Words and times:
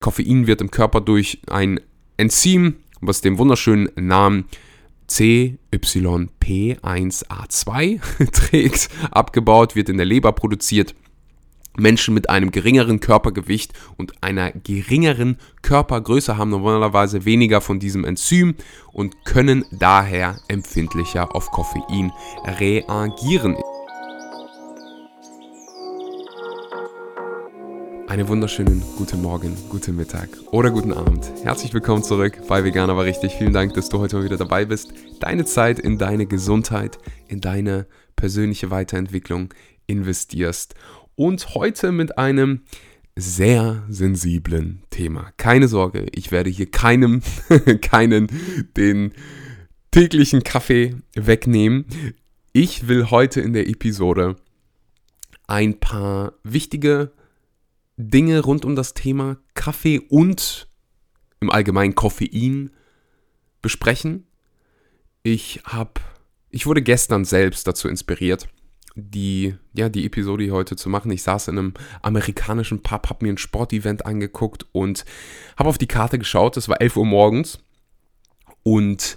Koffein 0.00 0.46
wird 0.46 0.62
im 0.62 0.70
Körper 0.70 1.02
durch 1.02 1.42
ein 1.46 1.78
Enzym, 2.16 2.76
was 3.02 3.20
den 3.20 3.36
wunderschönen 3.36 3.90
Namen 3.96 4.46
CYP1A2 5.10 8.00
trägt, 8.32 8.88
abgebaut, 9.10 9.76
wird 9.76 9.90
in 9.90 9.98
der 9.98 10.06
Leber 10.06 10.32
produziert. 10.32 10.94
Menschen 11.76 12.14
mit 12.14 12.30
einem 12.30 12.50
geringeren 12.50 12.98
Körpergewicht 13.00 13.74
und 13.96 14.22
einer 14.22 14.50
geringeren 14.52 15.36
Körpergröße 15.62 16.36
haben 16.36 16.50
normalerweise 16.50 17.26
weniger 17.26 17.60
von 17.60 17.78
diesem 17.78 18.04
Enzym 18.04 18.56
und 18.92 19.24
können 19.24 19.64
daher 19.70 20.40
empfindlicher 20.48 21.36
auf 21.36 21.50
Koffein 21.50 22.10
reagieren. 22.44 23.56
Einen 28.10 28.26
wunderschönen 28.26 28.82
guten 28.98 29.22
Morgen, 29.22 29.56
guten 29.68 29.94
Mittag 29.94 30.30
oder 30.50 30.72
guten 30.72 30.92
Abend. 30.92 31.30
Herzlich 31.44 31.72
willkommen 31.72 32.02
zurück 32.02 32.40
bei 32.48 32.64
Veganer 32.64 32.96
war 32.96 33.04
richtig. 33.04 33.34
Vielen 33.34 33.52
Dank, 33.52 33.74
dass 33.74 33.88
du 33.88 34.00
heute 34.00 34.16
mal 34.16 34.24
wieder 34.24 34.36
dabei 34.36 34.64
bist. 34.64 34.92
Deine 35.20 35.44
Zeit 35.44 35.78
in 35.78 35.96
deine 35.96 36.26
Gesundheit, 36.26 36.98
in 37.28 37.40
deine 37.40 37.86
persönliche 38.16 38.72
Weiterentwicklung 38.72 39.54
investierst. 39.86 40.74
Und 41.14 41.54
heute 41.54 41.92
mit 41.92 42.18
einem 42.18 42.62
sehr 43.14 43.84
sensiblen 43.88 44.82
Thema. 44.90 45.30
Keine 45.36 45.68
Sorge, 45.68 46.06
ich 46.10 46.32
werde 46.32 46.50
hier 46.50 46.68
keinem, 46.68 47.22
keinen 47.80 48.26
den 48.76 49.12
täglichen 49.92 50.42
Kaffee 50.42 50.96
wegnehmen. 51.14 51.84
Ich 52.52 52.88
will 52.88 53.12
heute 53.12 53.40
in 53.40 53.52
der 53.52 53.68
Episode 53.68 54.34
ein 55.46 55.78
paar 55.78 56.32
wichtige 56.42 57.12
Dinge 58.00 58.40
rund 58.40 58.64
um 58.64 58.74
das 58.74 58.94
Thema 58.94 59.36
Kaffee 59.54 59.98
und 59.98 60.68
im 61.40 61.50
Allgemeinen 61.50 61.94
Koffein 61.94 62.70
besprechen. 63.62 64.26
Ich 65.22 65.60
habe, 65.64 66.00
ich 66.50 66.66
wurde 66.66 66.82
gestern 66.82 67.24
selbst 67.24 67.66
dazu 67.66 67.88
inspiriert, 67.88 68.48
die, 68.94 69.54
ja, 69.72 69.88
die 69.88 70.06
Episode 70.06 70.50
heute 70.50 70.76
zu 70.76 70.88
machen. 70.88 71.10
Ich 71.10 71.22
saß 71.22 71.48
in 71.48 71.58
einem 71.58 71.74
amerikanischen 72.02 72.82
Pub, 72.82 73.08
habe 73.08 73.24
mir 73.24 73.32
ein 73.32 73.38
Sportevent 73.38 74.06
angeguckt 74.06 74.66
und 74.72 75.04
habe 75.56 75.68
auf 75.68 75.78
die 75.78 75.86
Karte 75.86 76.18
geschaut. 76.18 76.56
Es 76.56 76.68
war 76.68 76.80
11 76.80 76.96
Uhr 76.96 77.06
morgens 77.06 77.58
und 78.62 79.16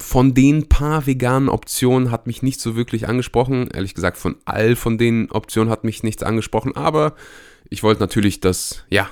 von 0.00 0.34
den 0.34 0.68
paar 0.68 1.06
veganen 1.06 1.48
Optionen 1.48 2.10
hat 2.10 2.26
mich 2.26 2.42
nicht 2.42 2.60
so 2.60 2.76
wirklich 2.76 3.08
angesprochen. 3.08 3.68
Ehrlich 3.72 3.94
gesagt, 3.94 4.16
von 4.16 4.36
all 4.44 4.76
von 4.76 4.98
den 4.98 5.30
Optionen 5.30 5.70
hat 5.70 5.84
mich 5.84 6.02
nichts 6.02 6.22
angesprochen, 6.22 6.74
aber 6.74 7.14
ich 7.68 7.82
wollte 7.82 8.00
natürlich 8.00 8.40
das, 8.40 8.84
ja, 8.88 9.08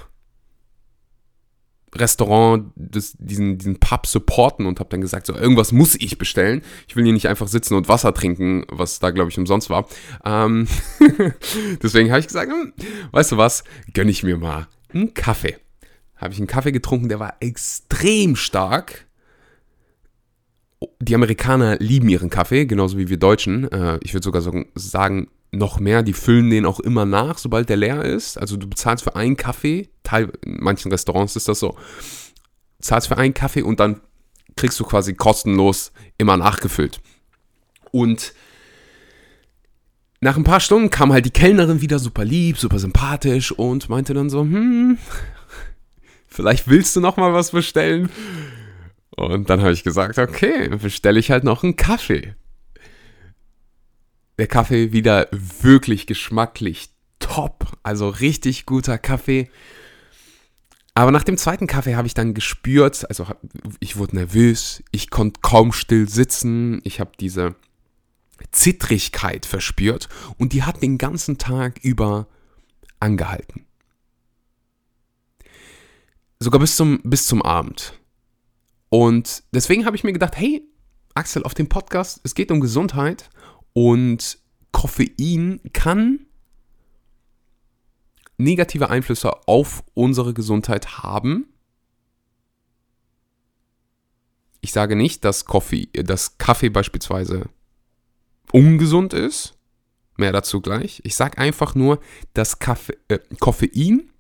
Restaurant, 1.94 2.70
das, 2.76 3.14
diesen, 3.18 3.58
diesen 3.58 3.80
Pub 3.80 4.06
supporten 4.06 4.66
und 4.66 4.78
habe 4.78 4.90
dann 4.90 5.00
gesagt, 5.00 5.26
so 5.26 5.34
irgendwas 5.34 5.72
muss 5.72 5.94
ich 5.94 6.18
bestellen. 6.18 6.62
Ich 6.86 6.96
will 6.96 7.04
hier 7.04 7.12
nicht 7.12 7.28
einfach 7.28 7.48
sitzen 7.48 7.74
und 7.74 7.88
Wasser 7.88 8.12
trinken, 8.12 8.64
was 8.68 8.98
da, 8.98 9.10
glaube 9.10 9.30
ich, 9.30 9.38
umsonst 9.38 9.70
war. 9.70 9.88
Ähm 10.24 10.68
Deswegen 11.82 12.10
habe 12.10 12.20
ich 12.20 12.26
gesagt, 12.26 12.50
hm, 12.50 12.72
weißt 13.12 13.32
du 13.32 13.36
was, 13.36 13.64
gönne 13.94 14.10
ich 14.10 14.22
mir 14.22 14.36
mal 14.36 14.68
einen 14.92 15.14
Kaffee. 15.14 15.56
Habe 16.16 16.34
ich 16.34 16.38
einen 16.38 16.46
Kaffee 16.46 16.72
getrunken, 16.72 17.08
der 17.08 17.20
war 17.20 17.36
extrem 17.40 18.36
stark. 18.36 19.06
Die 21.00 21.14
Amerikaner 21.14 21.76
lieben 21.78 22.08
ihren 22.08 22.30
Kaffee, 22.30 22.66
genauso 22.66 22.98
wie 22.98 23.08
wir 23.08 23.16
Deutschen. 23.16 23.70
Äh, 23.70 23.98
ich 24.02 24.14
würde 24.14 24.24
sogar 24.24 24.42
sagen, 24.74 25.28
noch 25.50 25.80
mehr, 25.80 26.02
die 26.02 26.12
füllen 26.12 26.50
den 26.50 26.66
auch 26.66 26.80
immer 26.80 27.06
nach, 27.06 27.38
sobald 27.38 27.68
der 27.68 27.76
leer 27.76 28.04
ist. 28.04 28.38
Also 28.38 28.56
du 28.56 28.68
bezahlst 28.68 29.04
für 29.04 29.16
einen 29.16 29.36
Kaffee, 29.36 29.88
in 30.12 30.30
manchen 30.60 30.90
Restaurants 30.90 31.36
ist 31.36 31.48
das 31.48 31.58
so, 31.58 31.76
zahlst 32.80 33.08
für 33.08 33.18
einen 33.18 33.34
Kaffee 33.34 33.62
und 33.62 33.80
dann 33.80 34.00
kriegst 34.56 34.78
du 34.78 34.84
quasi 34.84 35.14
kostenlos 35.14 35.92
immer 36.18 36.36
nachgefüllt. 36.36 37.00
Und 37.90 38.34
nach 40.20 40.36
ein 40.36 40.44
paar 40.44 40.60
Stunden 40.60 40.90
kam 40.90 41.12
halt 41.12 41.24
die 41.24 41.30
Kellnerin 41.30 41.80
wieder 41.80 41.98
super 41.98 42.24
lieb, 42.24 42.58
super 42.58 42.78
sympathisch 42.78 43.52
und 43.52 43.88
meinte 43.88 44.14
dann 44.14 44.30
so, 44.30 44.40
hm, 44.40 44.98
vielleicht 46.28 46.68
willst 46.68 46.96
du 46.96 47.00
noch 47.00 47.16
mal 47.16 47.32
was 47.32 47.52
bestellen? 47.52 48.10
Und 49.18 49.50
dann 49.50 49.60
habe 49.60 49.72
ich 49.72 49.84
gesagt, 49.84 50.18
okay, 50.18 50.68
bestelle 50.68 51.18
ich 51.18 51.30
halt 51.30 51.44
noch 51.44 51.62
einen 51.62 51.76
Kaffee 51.76 52.34
der 54.38 54.46
Kaffee 54.46 54.92
wieder 54.92 55.28
wirklich 55.32 56.06
geschmacklich 56.06 56.90
top. 57.18 57.66
Also 57.82 58.08
richtig 58.08 58.64
guter 58.64 58.96
Kaffee. 58.96 59.50
Aber 60.94 61.10
nach 61.10 61.24
dem 61.24 61.36
zweiten 61.36 61.66
Kaffee 61.66 61.96
habe 61.96 62.06
ich 62.06 62.14
dann 62.14 62.34
gespürt, 62.34 63.08
also 63.08 63.26
ich 63.78 63.96
wurde 63.96 64.16
nervös, 64.16 64.82
ich 64.90 65.10
konnte 65.10 65.40
kaum 65.42 65.72
still 65.72 66.08
sitzen, 66.08 66.80
ich 66.84 66.98
habe 66.98 67.12
diese 67.20 67.54
Zittrigkeit 68.50 69.46
verspürt 69.46 70.08
und 70.38 70.52
die 70.52 70.62
hat 70.62 70.82
den 70.82 70.98
ganzen 70.98 71.38
Tag 71.38 71.78
über 71.82 72.26
angehalten. 72.98 73.64
Sogar 76.40 76.60
bis 76.60 76.76
zum, 76.76 77.00
bis 77.02 77.26
zum 77.26 77.42
Abend. 77.42 77.94
Und 78.90 79.42
deswegen 79.52 79.84
habe 79.84 79.96
ich 79.96 80.04
mir 80.04 80.12
gedacht, 80.12 80.36
hey, 80.36 80.62
Axel, 81.14 81.42
auf 81.42 81.54
dem 81.54 81.68
Podcast, 81.68 82.20
es 82.24 82.34
geht 82.34 82.50
um 82.50 82.60
Gesundheit 82.60 83.28
und 83.72 84.38
Koffein 84.72 85.60
kann 85.72 86.26
negative 88.38 88.88
Einflüsse 88.88 89.48
auf 89.48 89.82
unsere 89.94 90.32
Gesundheit 90.32 90.98
haben. 90.98 91.48
Ich 94.60 94.72
sage 94.72 94.96
nicht, 94.96 95.24
dass, 95.24 95.44
Koffee, 95.44 95.88
dass 95.92 96.38
Kaffee 96.38 96.68
beispielsweise 96.68 97.48
ungesund 98.52 99.12
ist. 99.12 99.54
Mehr 100.16 100.32
dazu 100.32 100.60
gleich. 100.60 101.00
Ich 101.04 101.14
sage 101.14 101.38
einfach 101.38 101.74
nur, 101.74 102.00
dass 102.34 102.58
Kaffee, 102.58 102.96
äh, 103.06 103.20
Koffein 103.38 104.10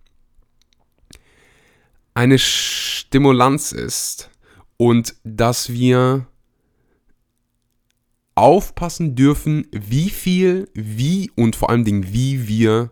eine 2.14 2.38
Stimulanz 2.38 3.72
ist 3.72 4.30
und 4.78 5.16
dass 5.24 5.70
wir 5.70 6.26
aufpassen 8.34 9.16
dürfen, 9.16 9.66
wie 9.72 10.08
viel, 10.08 10.70
wie 10.72 11.30
und 11.34 11.56
vor 11.56 11.68
allen 11.68 11.84
Dingen, 11.84 12.12
wie 12.12 12.48
wir 12.48 12.90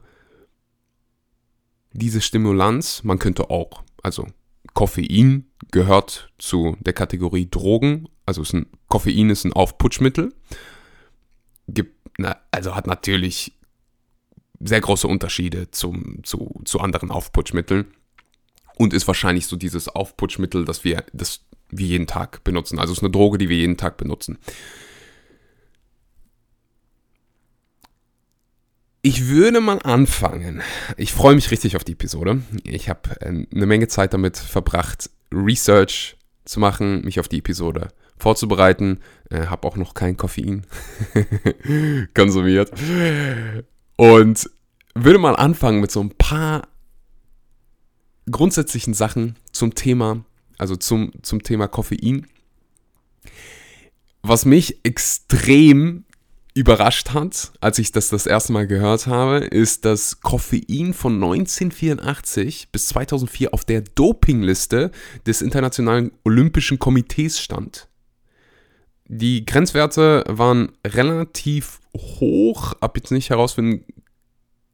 diese 1.92 2.20
Stimulanz, 2.20 3.04
man 3.04 3.18
könnte 3.18 3.48
auch, 3.48 3.82
also 4.02 4.26
Koffein 4.74 5.46
gehört 5.70 6.30
zu 6.38 6.76
der 6.80 6.92
Kategorie 6.92 7.48
Drogen, 7.48 8.08
also 8.26 8.42
ist 8.42 8.52
ein, 8.52 8.66
Koffein 8.88 9.30
ist 9.30 9.44
ein 9.44 9.52
Aufputschmittel, 9.52 10.34
gibt, 11.68 11.94
na, 12.18 12.36
also 12.50 12.74
hat 12.74 12.88
natürlich 12.88 13.52
sehr 14.60 14.80
große 14.80 15.06
Unterschiede 15.06 15.70
zum, 15.70 16.24
zu, 16.24 16.60
zu 16.64 16.80
anderen 16.80 17.10
Aufputschmitteln 17.10 17.86
und 18.76 18.92
ist 18.92 19.06
wahrscheinlich 19.06 19.46
so 19.46 19.56
dieses 19.56 19.88
Aufputschmittel, 19.88 20.64
das 20.64 20.82
wir, 20.82 21.04
das 21.12 21.45
wir 21.70 21.86
jeden 21.86 22.06
Tag 22.06 22.44
benutzen. 22.44 22.78
Also 22.78 22.92
ist 22.92 23.02
eine 23.02 23.10
Droge, 23.10 23.38
die 23.38 23.48
wir 23.48 23.56
jeden 23.56 23.76
Tag 23.76 23.96
benutzen. 23.96 24.38
Ich 29.02 29.28
würde 29.28 29.60
mal 29.60 29.78
anfangen. 29.84 30.62
Ich 30.96 31.12
freue 31.12 31.36
mich 31.36 31.50
richtig 31.52 31.76
auf 31.76 31.84
die 31.84 31.92
Episode. 31.92 32.42
Ich 32.64 32.88
habe 32.88 33.20
äh, 33.20 33.28
eine 33.28 33.66
Menge 33.66 33.86
Zeit 33.86 34.12
damit 34.12 34.36
verbracht, 34.36 35.10
Research 35.32 36.16
zu 36.44 36.58
machen, 36.58 37.04
mich 37.04 37.20
auf 37.20 37.28
die 37.28 37.38
Episode 37.38 37.88
vorzubereiten. 38.18 39.00
Äh, 39.30 39.46
habe 39.46 39.68
auch 39.68 39.76
noch 39.76 39.94
kein 39.94 40.16
Koffein 40.16 40.66
konsumiert. 42.14 42.72
Und 43.96 44.50
würde 44.94 45.18
mal 45.18 45.36
anfangen 45.36 45.80
mit 45.80 45.92
so 45.92 46.00
ein 46.00 46.10
paar 46.10 46.66
grundsätzlichen 48.30 48.94
Sachen 48.94 49.36
zum 49.52 49.74
Thema, 49.74 50.24
also 50.58 50.76
zum, 50.76 51.12
zum 51.22 51.42
Thema 51.42 51.68
Koffein. 51.68 52.26
Was 54.22 54.44
mich 54.44 54.80
extrem 54.84 56.04
überrascht 56.56 57.10
hat, 57.10 57.52
als 57.60 57.78
ich 57.78 57.92
das 57.92 58.08
das 58.08 58.26
erste 58.26 58.52
Mal 58.52 58.66
gehört 58.66 59.06
habe, 59.06 59.44
ist, 59.44 59.84
dass 59.84 60.22
Koffein 60.22 60.94
von 60.94 61.14
1984 61.14 62.70
bis 62.72 62.88
2004 62.88 63.52
auf 63.52 63.66
der 63.66 63.82
Dopingliste 63.82 64.90
des 65.26 65.42
Internationalen 65.42 66.12
Olympischen 66.24 66.78
Komitees 66.78 67.38
stand. 67.38 67.88
Die 69.04 69.44
Grenzwerte 69.44 70.24
waren 70.28 70.72
relativ 70.84 71.80
hoch, 71.94 72.72
ab 72.80 72.96
jetzt 72.96 73.12
nicht 73.12 73.28
herausfinden 73.28 73.84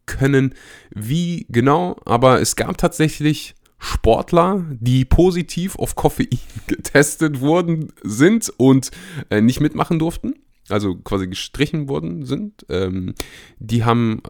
können, 0.06 0.54
wie 0.90 1.46
genau, 1.48 1.96
aber 2.04 2.40
es 2.40 2.54
gab 2.54 2.78
tatsächlich 2.78 3.56
Sportler, 3.84 4.64
die 4.80 5.04
positiv 5.04 5.76
auf 5.76 5.96
Koffein 5.96 6.28
getestet 6.66 7.40
worden 7.40 7.92
sind 8.02 8.52
und 8.56 8.90
äh, 9.30 9.40
nicht 9.40 9.60
mitmachen 9.60 9.98
durften 9.98 10.34
also 10.68 10.96
quasi 10.96 11.28
gestrichen 11.28 11.88
worden 11.88 12.24
sind, 12.24 12.66
ähm, 12.68 13.14
die 13.58 13.84
haben, 13.84 14.22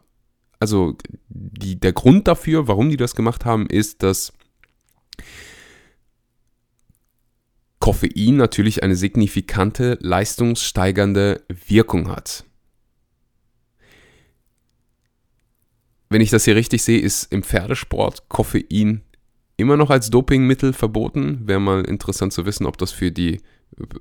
also 0.58 0.96
die, 1.28 1.78
der 1.78 1.92
Grund 1.92 2.28
dafür, 2.28 2.68
warum 2.68 2.90
die 2.90 2.96
das 2.96 3.14
gemacht 3.14 3.44
haben, 3.44 3.66
ist, 3.66 4.02
dass 4.02 4.32
Koffein 7.78 8.36
natürlich 8.36 8.82
eine 8.82 8.96
signifikante 8.96 9.98
leistungssteigernde 10.00 11.44
Wirkung 11.66 12.08
hat. 12.08 12.44
Wenn 16.08 16.20
ich 16.20 16.30
das 16.30 16.44
hier 16.44 16.56
richtig 16.56 16.82
sehe, 16.82 17.00
ist 17.00 17.32
im 17.32 17.42
Pferdesport 17.42 18.28
Koffein 18.28 19.02
immer 19.56 19.76
noch 19.76 19.90
als 19.90 20.10
Dopingmittel 20.10 20.72
verboten. 20.72 21.40
Wäre 21.46 21.60
mal 21.60 21.84
interessant 21.84 22.32
zu 22.32 22.46
wissen, 22.46 22.66
ob 22.66 22.78
das 22.78 22.92
für 22.92 23.10
die 23.10 23.40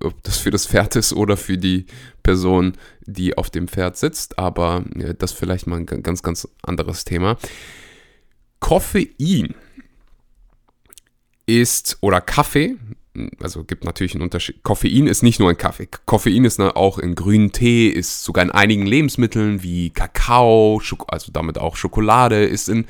ob 0.02 0.22
das 0.24 0.38
für 0.38 0.52
das 0.52 0.68
Pferd 0.68 0.98
ist 0.98 1.14
oder 1.14 1.38
für 1.38 1.58
die 1.58 1.86
Person, 2.24 2.74
die 3.06 3.38
auf 3.38 3.50
dem 3.50 3.70
Pferd 3.70 3.96
sitzt, 3.96 4.38
aber 4.38 4.84
das 5.18 5.32
vielleicht 5.32 5.66
mal 5.66 5.78
ein 5.78 5.86
ganz, 5.86 6.22
ganz 6.22 6.46
anderes 6.62 7.06
Thema. 7.06 7.38
Koffein 8.60 9.56
ist 11.46 11.98
oder 12.02 12.20
Kaffee 12.20 12.76
also 13.42 13.64
gibt 13.64 13.84
natürlich 13.84 14.14
einen 14.14 14.24
Unterschied. 14.24 14.64
Koffein 14.64 15.08
ist 15.08 15.24
nicht 15.24 15.40
nur 15.40 15.50
ein 15.50 15.58
Kaffee. 15.58 15.90
Koffein 16.06 16.46
ist 16.46 16.60
auch 16.60 16.98
in 16.98 17.16
grünen 17.16 17.52
Tee, 17.52 17.90
ist 17.90 18.24
sogar 18.24 18.44
in 18.44 18.52
einigen 18.52 18.86
Lebensmitteln 18.86 19.64
wie 19.64 19.90
Kakao, 19.90 20.82
also 21.08 21.32
damit 21.32 21.58
auch 21.58 21.76
Schokolade, 21.76 22.46
ist 22.46 22.70
in 22.70 22.86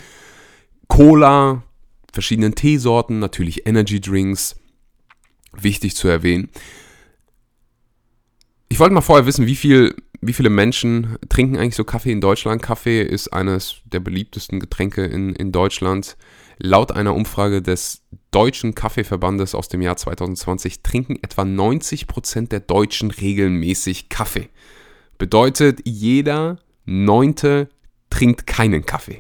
Cola, 0.88 1.63
verschiedenen 2.12 2.56
Teesorten, 2.56 3.19
natürlich 3.19 3.66
Energy 3.66 4.00
Drinks. 4.00 4.56
Wichtig 5.54 5.96
zu 5.96 6.08
erwähnen. 6.08 6.50
Ich 8.69 8.80
wollte 8.80 8.94
mal 8.94 9.02
vorher 9.02 9.25
wissen, 9.25 9.48
wie 9.48 9.58
viel 9.58 9.96
wie 10.22 10.34
viele 10.34 10.52
Menschen 10.52 11.18
trinken 11.30 11.58
eigentlich 11.58 11.75
so 11.75 11.84
Kaffee 11.84 12.12
in 12.12 12.22
Deutschland? 12.22 12.62
Kaffee 12.62 13.02
ist 13.02 13.34
eines 13.34 13.78
der 13.86 14.00
beliebtesten 14.00 14.60
Getränke 14.60 15.04
in, 15.04 15.34
in 15.36 15.52
Deutschland. 15.52 16.16
Laut 16.60 16.92
einer 16.92 17.16
Umfrage 17.16 17.63
des 17.63 18.04
Deutschen 18.30 18.75
Kaffeeverbandes 18.75 19.56
aus 19.56 19.68
dem 19.68 19.81
Jahr 19.81 19.98
2020 19.98 20.84
trinken 20.84 21.18
etwa 21.24 21.44
90 21.44 22.06
Prozent 22.06 22.52
der 22.52 22.60
Deutschen 22.60 23.10
regelmäßig 23.10 24.10
Kaffee. 24.10 24.50
Bedeutet, 25.18 25.81
jeder 25.86 26.60
Neunte 26.86 27.69
trinkt 28.12 28.46
keinen 28.46 28.86
Kaffee. 28.86 29.18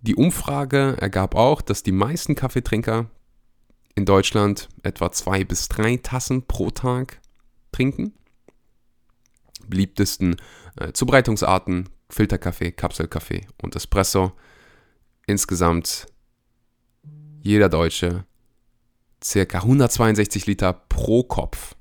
Die 0.00 0.14
Umfrage 0.14 0.96
ergab 1.00 1.34
auch, 1.34 1.60
dass 1.60 1.82
die 1.82 1.92
meisten 1.92 2.34
Kaffeetrinker 2.34 3.10
in 3.94 4.06
Deutschland 4.06 4.68
etwa 4.82 5.12
zwei 5.12 5.44
bis 5.44 5.68
drei 5.68 5.96
Tassen 5.98 6.46
pro 6.46 6.70
Tag 6.70 7.20
trinken 7.72 8.14
beliebtesten 9.70 10.36
äh, 10.76 10.92
Zubereitungsarten 10.92 11.88
Filterkaffee, 12.10 12.72
Kapselkaffee 12.72 13.46
und 13.62 13.74
Espresso. 13.76 14.32
Insgesamt 15.26 16.06
jeder 17.40 17.68
Deutsche 17.68 18.24
circa 19.22 19.58
162 19.58 20.46
Liter 20.46 20.72
pro 20.72 21.22
Kopf, 21.22 21.76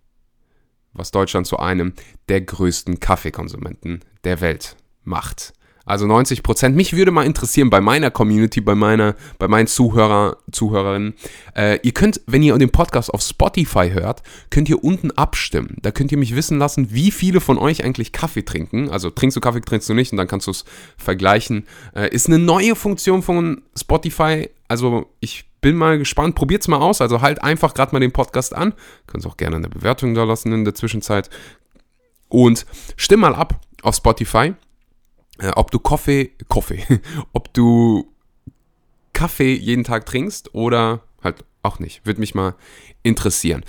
was 0.94 1.12
Deutschland 1.12 1.48
zu 1.48 1.57
einem 1.57 1.94
der 2.30 2.42
größten 2.42 3.00
Kaffeekonsumenten 3.00 4.06
der 4.24 4.39
Welt 4.39 4.77
macht. 5.04 5.54
Also 5.89 6.06
90 6.06 6.44
Prozent. 6.44 6.75
Mich 6.75 6.95
würde 6.95 7.09
mal 7.09 7.25
interessieren 7.25 7.71
bei 7.71 7.81
meiner 7.81 8.12
Community, 8.12 8.62
bei 8.62 8.75
meiner, 8.75 9.15
bei 9.39 9.47
meinen 9.47 9.65
Zuhörer, 9.65 10.38
Zuhörerinnen. 10.51 11.15
Äh, 11.56 11.80
ihr 11.81 11.94
könnt, 11.94 12.21
wenn 12.27 12.44
ihr 12.44 12.56
den 12.59 12.69
Podcast 12.69 13.12
auf 13.12 13.24
Spotify 13.24 13.89
hört, 13.91 14.21
könnt 14.51 14.69
ihr 14.69 14.83
unten 14.83 15.09
abstimmen. 15.09 15.77
Da 15.81 15.89
könnt 15.89 16.12
ihr 16.12 16.19
mich 16.19 16.36
wissen 16.36 16.59
lassen, 16.59 16.94
wie 16.94 17.09
viele 17.09 17.41
von 17.41 17.57
euch 17.57 17.83
eigentlich 17.83 18.12
Kaffee 18.12 18.44
trinken. 18.44 18.91
Also 18.91 19.09
trinkst 19.09 19.36
du 19.36 19.41
Kaffee, 19.41 19.62
trinkst 19.62 19.89
du 19.89 19.95
nicht 19.95 20.12
und 20.12 20.19
dann 20.19 20.27
kannst 20.27 20.45
du 20.45 20.51
es 20.51 20.63
vergleichen. 20.95 21.65
Äh, 21.95 22.13
ist 22.13 22.27
eine 22.27 22.38
neue 22.38 22.75
Funktion 22.75 23.24
von 23.24 23.63
Spotify. 23.75 24.47
Also 24.68 25.07
ich 25.21 25.45
bin 25.59 25.75
mal 25.75 25.97
gespannt. 25.97 26.35
Probiert's 26.35 26.68
mal 26.68 26.77
aus. 26.77 27.01
Also 27.01 27.21
halt 27.21 27.42
einfach 27.42 27.74
gerade 27.74 27.94
mal 27.94 28.00
den 28.00 28.12
Podcast 28.12 28.56
an. 28.56 28.75
Könnt 29.07 29.25
auch 29.25 29.38
gerne 29.38 29.56
eine 29.56 29.69
Bewertung 29.69 30.13
da 30.13 30.24
lassen 30.24 30.53
in 30.53 30.65
der 30.65 30.75
Zwischenzeit. 30.75 31.31
Und 32.27 32.68
stimm 32.95 33.21
mal 33.21 33.33
ab 33.33 33.59
auf 33.81 33.95
Spotify 33.95 34.53
ob 35.56 35.71
du 35.71 35.80
Kaffee, 35.80 36.31
Kaffee, 36.50 36.83
ob 37.33 37.51
du 37.53 38.12
Kaffee 39.13 39.56
jeden 39.56 39.83
Tag 39.83 40.06
trinkst 40.06 40.53
oder 40.53 41.01
halt 41.24 41.44
auch 41.63 41.80
nicht. 41.80 42.06
Würde 42.06 42.19
mich 42.19 42.36
mal 42.36 42.53
interessieren. 43.03 43.63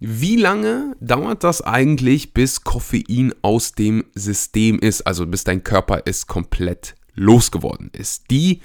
Wie 0.00 0.36
lange 0.36 0.96
dauert 1.00 1.44
das 1.44 1.62
eigentlich, 1.62 2.34
bis 2.34 2.64
Koffein 2.64 3.32
aus 3.42 3.72
dem 3.72 4.04
System 4.14 4.78
ist, 4.78 5.06
also 5.06 5.26
bis 5.26 5.44
dein 5.44 5.64
Körper 5.64 6.02
es 6.04 6.26
komplett 6.26 6.94
losgeworden 7.14 7.88
ist? 7.92 8.30
Die 8.30 8.60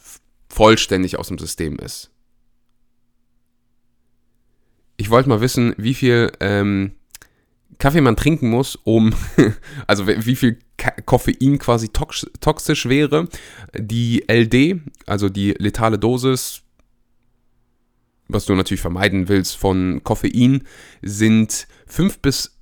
vollständig 0.49 1.19
aus 1.19 1.29
dem 1.29 1.39
System 1.39 1.77
ist. 1.79 2.11
Ich 4.97 5.11
wollte 5.11 5.29
mal 5.29 5.41
wissen, 5.41 5.75
wie 5.77 5.95
viel 5.95 6.33
ähm, 6.41 6.93
Kaffee 7.79 8.01
man 8.01 8.17
trinken 8.17 8.51
muss, 8.51 8.77
um, 8.77 9.15
also 9.87 10.07
wie 10.09 10.37
viel 10.37 10.59
Koffein 11.07 11.59
quasi 11.59 11.89
toxisch 11.89 12.87
wäre. 12.87 13.29
Die 13.77 14.25
LD, 14.31 14.81
also 15.07 15.29
die 15.29 15.55
letale 15.59 15.99
Dosis, 15.99 16.63
was 18.29 18.47
du 18.47 18.55
natürlich 18.55 18.81
vermeiden 18.81 19.29
willst 19.29 19.57
von 19.57 20.03
Koffein, 20.05 20.67
sind 21.03 21.67
5 21.87 22.21
bis 22.21 22.55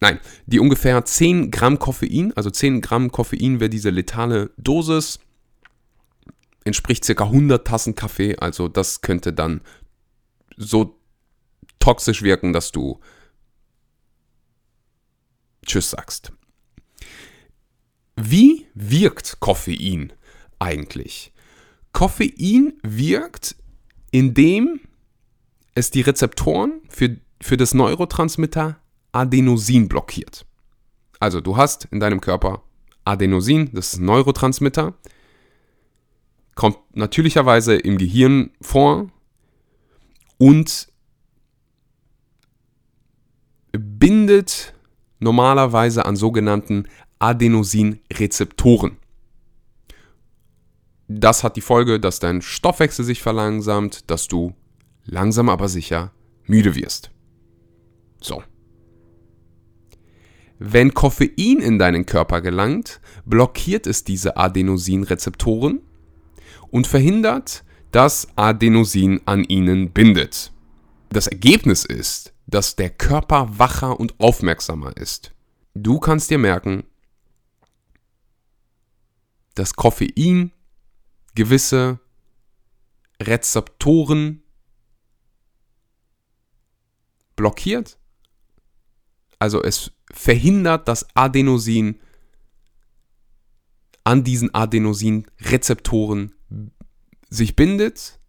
Nein, 0.00 0.18
die 0.46 0.58
ungefähr 0.58 1.04
10 1.04 1.52
Gramm 1.52 1.78
Koffein, 1.78 2.32
also 2.34 2.50
10 2.50 2.80
Gramm 2.80 3.12
Koffein 3.12 3.60
wäre 3.60 3.70
diese 3.70 3.90
letale 3.90 4.50
Dosis, 4.56 5.20
entspricht 6.64 7.04
circa 7.04 7.24
100 7.24 7.64
Tassen 7.64 7.94
Kaffee, 7.94 8.36
also 8.36 8.66
das 8.66 9.00
könnte 9.00 9.32
dann 9.32 9.60
so 10.56 10.98
toxisch 11.78 12.22
wirken, 12.22 12.52
dass 12.52 12.72
du 12.72 12.98
Tschüss 15.66 15.90
sagst. 15.90 16.32
Wie 18.16 18.66
wirkt 18.74 19.40
Koffein 19.40 20.12
eigentlich? 20.58 21.32
Koffein 21.92 22.74
wirkt, 22.82 23.56
indem 24.10 24.80
es 25.74 25.90
die 25.90 26.02
Rezeptoren 26.02 26.80
für, 26.88 27.16
für 27.40 27.56
das 27.56 27.74
Neurotransmitter 27.74 28.78
Adenosin 29.12 29.88
blockiert. 29.88 30.46
Also 31.20 31.40
du 31.40 31.56
hast 31.56 31.86
in 31.86 32.00
deinem 32.00 32.20
Körper 32.20 32.62
Adenosin, 33.04 33.70
das 33.72 33.94
ist 33.94 34.00
ein 34.00 34.06
Neurotransmitter, 34.06 34.94
kommt 36.54 36.78
natürlicherweise 36.94 37.76
im 37.76 37.98
Gehirn 37.98 38.50
vor 38.60 39.10
und 40.38 40.88
bindet 43.72 44.74
normalerweise 45.22 46.04
an 46.04 46.16
sogenannten 46.16 46.88
Adenosinrezeptoren. 47.18 48.96
Das 51.08 51.44
hat 51.44 51.56
die 51.56 51.60
Folge, 51.60 52.00
dass 52.00 52.18
dein 52.18 52.42
Stoffwechsel 52.42 53.04
sich 53.04 53.22
verlangsamt, 53.22 54.10
dass 54.10 54.28
du 54.28 54.54
langsam 55.04 55.48
aber 55.48 55.68
sicher 55.68 56.12
müde 56.46 56.74
wirst. 56.74 57.10
So. 58.20 58.42
Wenn 60.58 60.94
Koffein 60.94 61.60
in 61.60 61.78
deinen 61.78 62.06
Körper 62.06 62.40
gelangt, 62.40 63.00
blockiert 63.24 63.86
es 63.86 64.04
diese 64.04 64.36
Adenosinrezeptoren 64.36 65.80
und 66.70 66.86
verhindert 66.86 67.64
das 67.90 68.28
Adenosin 68.36 69.20
an 69.26 69.44
ihnen 69.44 69.90
bindet. 69.90 70.52
Das 71.10 71.26
Ergebnis 71.26 71.84
ist, 71.84 72.32
dass 72.52 72.76
der 72.76 72.90
Körper 72.90 73.58
wacher 73.58 73.98
und 73.98 74.20
aufmerksamer 74.20 74.94
ist. 74.96 75.32
Du 75.74 75.98
kannst 75.98 76.30
dir 76.30 76.36
merken, 76.36 76.84
dass 79.54 79.74
Koffein 79.74 80.52
gewisse 81.34 81.98
Rezeptoren 83.20 84.42
blockiert. 87.36 87.98
Also 89.38 89.62
es 89.62 89.92
verhindert, 90.12 90.88
dass 90.88 91.06
Adenosin 91.16 92.00
an 94.04 94.24
diesen 94.24 94.52
Adenosin-Rezeptoren 94.52 96.34
sich 97.30 97.56
bindet, 97.56 98.20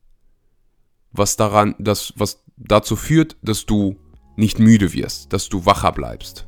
was 1.12 1.36
daran, 1.36 1.76
das, 1.78 2.14
was 2.16 2.44
dazu 2.56 2.96
führt, 2.96 3.36
dass 3.42 3.66
du 3.66 4.00
nicht 4.36 4.60
müde 4.60 4.94
wirst, 4.94 5.34
dass 5.34 5.50
du 5.50 5.66
wacher 5.66 5.92
bleibst. 5.92 6.46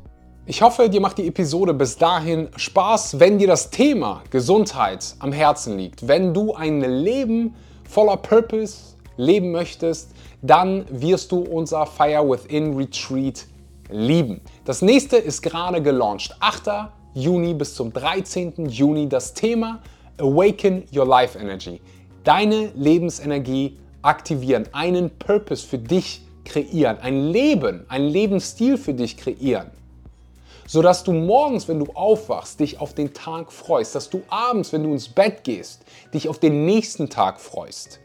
Ich 0.47 0.61
hoffe, 0.61 0.89
dir 0.89 1.01
macht 1.01 1.17
die 1.17 1.27
Episode 1.27 1.73
bis 1.73 1.97
dahin 1.97 2.49
Spaß, 2.55 3.19
wenn 3.19 3.39
dir 3.39 3.47
das 3.47 3.71
Thema 3.71 4.21
Gesundheit 4.29 5.15
am 5.19 5.31
Herzen 5.31 5.77
liegt. 5.77 6.07
Wenn 6.07 6.33
du 6.33 6.53
ein 6.53 6.81
Leben 6.81 7.55
voller 7.89 8.17
Purpose 8.17 8.95
leben 9.17 9.51
möchtest, 9.51 10.11
dann 10.41 10.85
wirst 10.89 11.31
du 11.31 11.39
unser 11.39 11.85
Fire 11.85 12.29
Within 12.29 12.77
Retreat 12.77 13.45
lieben. 13.89 14.41
Das 14.65 14.81
nächste 14.81 15.17
ist 15.17 15.41
gerade 15.41 15.81
gelauncht. 15.81 16.35
8. 16.39 16.91
Juni 17.15 17.53
bis 17.53 17.73
zum 17.73 17.91
13. 17.93 18.67
Juni 18.67 19.09
das 19.09 19.33
Thema 19.33 19.81
Awaken 20.19 20.83
Your 20.95 21.07
Life 21.07 21.37
Energy. 21.37 21.81
Deine 22.23 22.71
Lebensenergie 22.75 23.77
aktivieren, 24.01 24.65
einen 24.73 25.09
Purpose 25.09 25.65
für 25.65 25.77
dich 25.77 26.21
kreieren, 26.45 26.99
ein 26.99 27.29
Leben, 27.29 27.85
einen 27.89 28.07
Lebensstil 28.07 28.77
für 28.77 28.93
dich 28.93 29.17
kreieren. 29.17 29.71
Sodass 30.67 31.03
du 31.03 31.11
morgens, 31.11 31.67
wenn 31.67 31.79
du 31.79 31.91
aufwachst, 31.93 32.59
dich 32.59 32.79
auf 32.79 32.93
den 32.93 33.13
Tag 33.13 33.51
freust, 33.51 33.93
dass 33.93 34.09
du 34.09 34.23
abends, 34.29 34.73
wenn 34.73 34.83
du 34.83 34.91
ins 34.91 35.09
Bett 35.09 35.43
gehst, 35.43 35.83
dich 36.13 36.27
auf 36.27 36.39
den 36.39 36.65
nächsten 36.65 37.09
Tag 37.09 37.39
freust, 37.39 37.99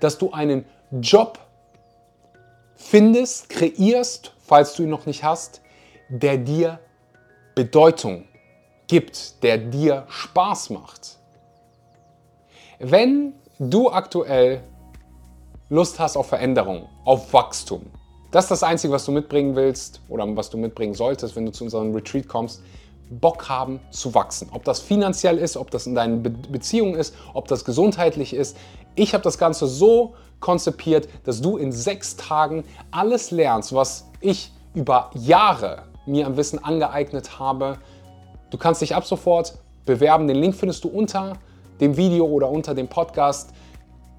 dass 0.00 0.18
du 0.18 0.32
einen 0.32 0.64
Job 0.92 1.38
findest, 2.76 3.48
kreierst, 3.48 4.32
falls 4.44 4.74
du 4.74 4.84
ihn 4.84 4.90
noch 4.90 5.06
nicht 5.06 5.24
hast, 5.24 5.60
der 6.08 6.36
dir 6.36 6.78
Bedeutung 7.54 8.24
gibt, 8.86 9.42
der 9.42 9.58
dir 9.58 10.04
Spaß 10.08 10.70
macht. 10.70 11.18
Wenn 12.78 13.34
du 13.58 13.90
aktuell 13.90 14.62
Lust 15.74 15.98
hast 15.98 16.16
auf 16.16 16.28
Veränderung, 16.28 16.88
auf 17.04 17.32
Wachstum. 17.32 17.82
Das 18.30 18.44
ist 18.44 18.50
das 18.52 18.62
Einzige, 18.62 18.92
was 18.92 19.04
du 19.06 19.10
mitbringen 19.10 19.56
willst 19.56 20.00
oder 20.08 20.24
was 20.36 20.48
du 20.48 20.56
mitbringen 20.56 20.94
solltest, 20.94 21.34
wenn 21.34 21.46
du 21.46 21.50
zu 21.50 21.64
unserem 21.64 21.92
Retreat 21.92 22.28
kommst. 22.28 22.62
Bock 23.10 23.48
haben 23.48 23.80
zu 23.90 24.14
wachsen. 24.14 24.50
Ob 24.52 24.62
das 24.62 24.78
finanziell 24.78 25.36
ist, 25.36 25.56
ob 25.56 25.72
das 25.72 25.88
in 25.88 25.96
deinen 25.96 26.22
Be 26.22 26.30
Beziehungen 26.30 26.94
ist, 26.94 27.16
ob 27.32 27.48
das 27.48 27.64
gesundheitlich 27.64 28.34
ist. 28.34 28.56
Ich 28.94 29.14
habe 29.14 29.24
das 29.24 29.36
Ganze 29.36 29.66
so 29.66 30.14
konzipiert, 30.38 31.08
dass 31.24 31.40
du 31.40 31.56
in 31.56 31.72
sechs 31.72 32.14
Tagen 32.14 32.62
alles 32.92 33.32
lernst, 33.32 33.74
was 33.74 34.06
ich 34.20 34.52
über 34.74 35.10
Jahre 35.14 35.82
mir 36.06 36.26
am 36.26 36.36
Wissen 36.36 36.62
angeeignet 36.62 37.40
habe. 37.40 37.78
Du 38.50 38.58
kannst 38.58 38.80
dich 38.80 38.94
ab 38.94 39.06
sofort 39.06 39.58
bewerben. 39.86 40.28
Den 40.28 40.36
Link 40.36 40.54
findest 40.54 40.84
du 40.84 40.88
unter 40.88 41.32
dem 41.80 41.96
Video 41.96 42.26
oder 42.26 42.48
unter 42.48 42.76
dem 42.76 42.86
Podcast. 42.86 43.50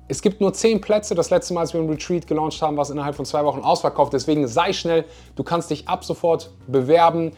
Es 0.07 0.21
gibt 0.21 0.39
nur 0.39 0.53
10 0.53 0.81
Plätze. 0.81 1.15
Das 1.15 1.31
letzte 1.31 1.53
Mal, 1.53 1.61
als 1.61 1.73
wir 1.73 1.81
ein 1.81 1.89
Retreat 1.89 2.27
gelauncht 2.27 2.61
haben, 2.61 2.77
war 2.77 2.83
es 2.83 2.91
innerhalb 2.91 3.15
von 3.15 3.25
zwei 3.25 3.43
Wochen 3.43 3.61
ausverkauft. 3.61 4.13
Deswegen 4.13 4.47
sei 4.47 4.71
schnell. 4.71 5.05
Du 5.35 5.43
kannst 5.43 5.71
dich 5.71 5.87
ab 5.87 6.05
sofort 6.05 6.51
bewerben. 6.67 7.31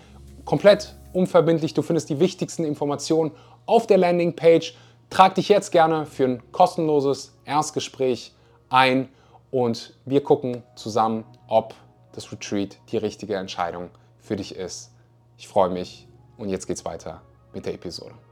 Komplett 0.43 0.95
unverbindlich. 1.13 1.73
Du 1.73 1.81
findest 1.81 2.09
die 2.09 2.19
wichtigsten 2.19 2.65
Informationen 2.65 3.31
auf 3.65 3.87
der 3.87 3.97
Landingpage. 3.97 4.75
Trag 5.09 5.35
dich 5.35 5.47
jetzt 5.47 5.71
gerne 5.71 6.05
für 6.05 6.25
ein 6.25 6.51
kostenloses 6.51 7.37
Erstgespräch 7.45 8.33
ein 8.69 9.07
und 9.49 9.93
wir 10.05 10.21
gucken 10.21 10.63
zusammen, 10.75 11.23
ob 11.47 11.73
das 12.11 12.29
Retreat 12.31 12.77
die 12.91 12.97
richtige 12.97 13.35
Entscheidung 13.35 13.89
für 14.19 14.35
dich 14.35 14.55
ist. 14.55 14.91
Ich 15.37 15.47
freue 15.47 15.69
mich 15.69 16.07
und 16.37 16.49
jetzt 16.49 16.67
geht's 16.67 16.83
weiter 16.83 17.21
mit 17.53 17.65
der 17.65 17.75
Episode. 17.75 18.26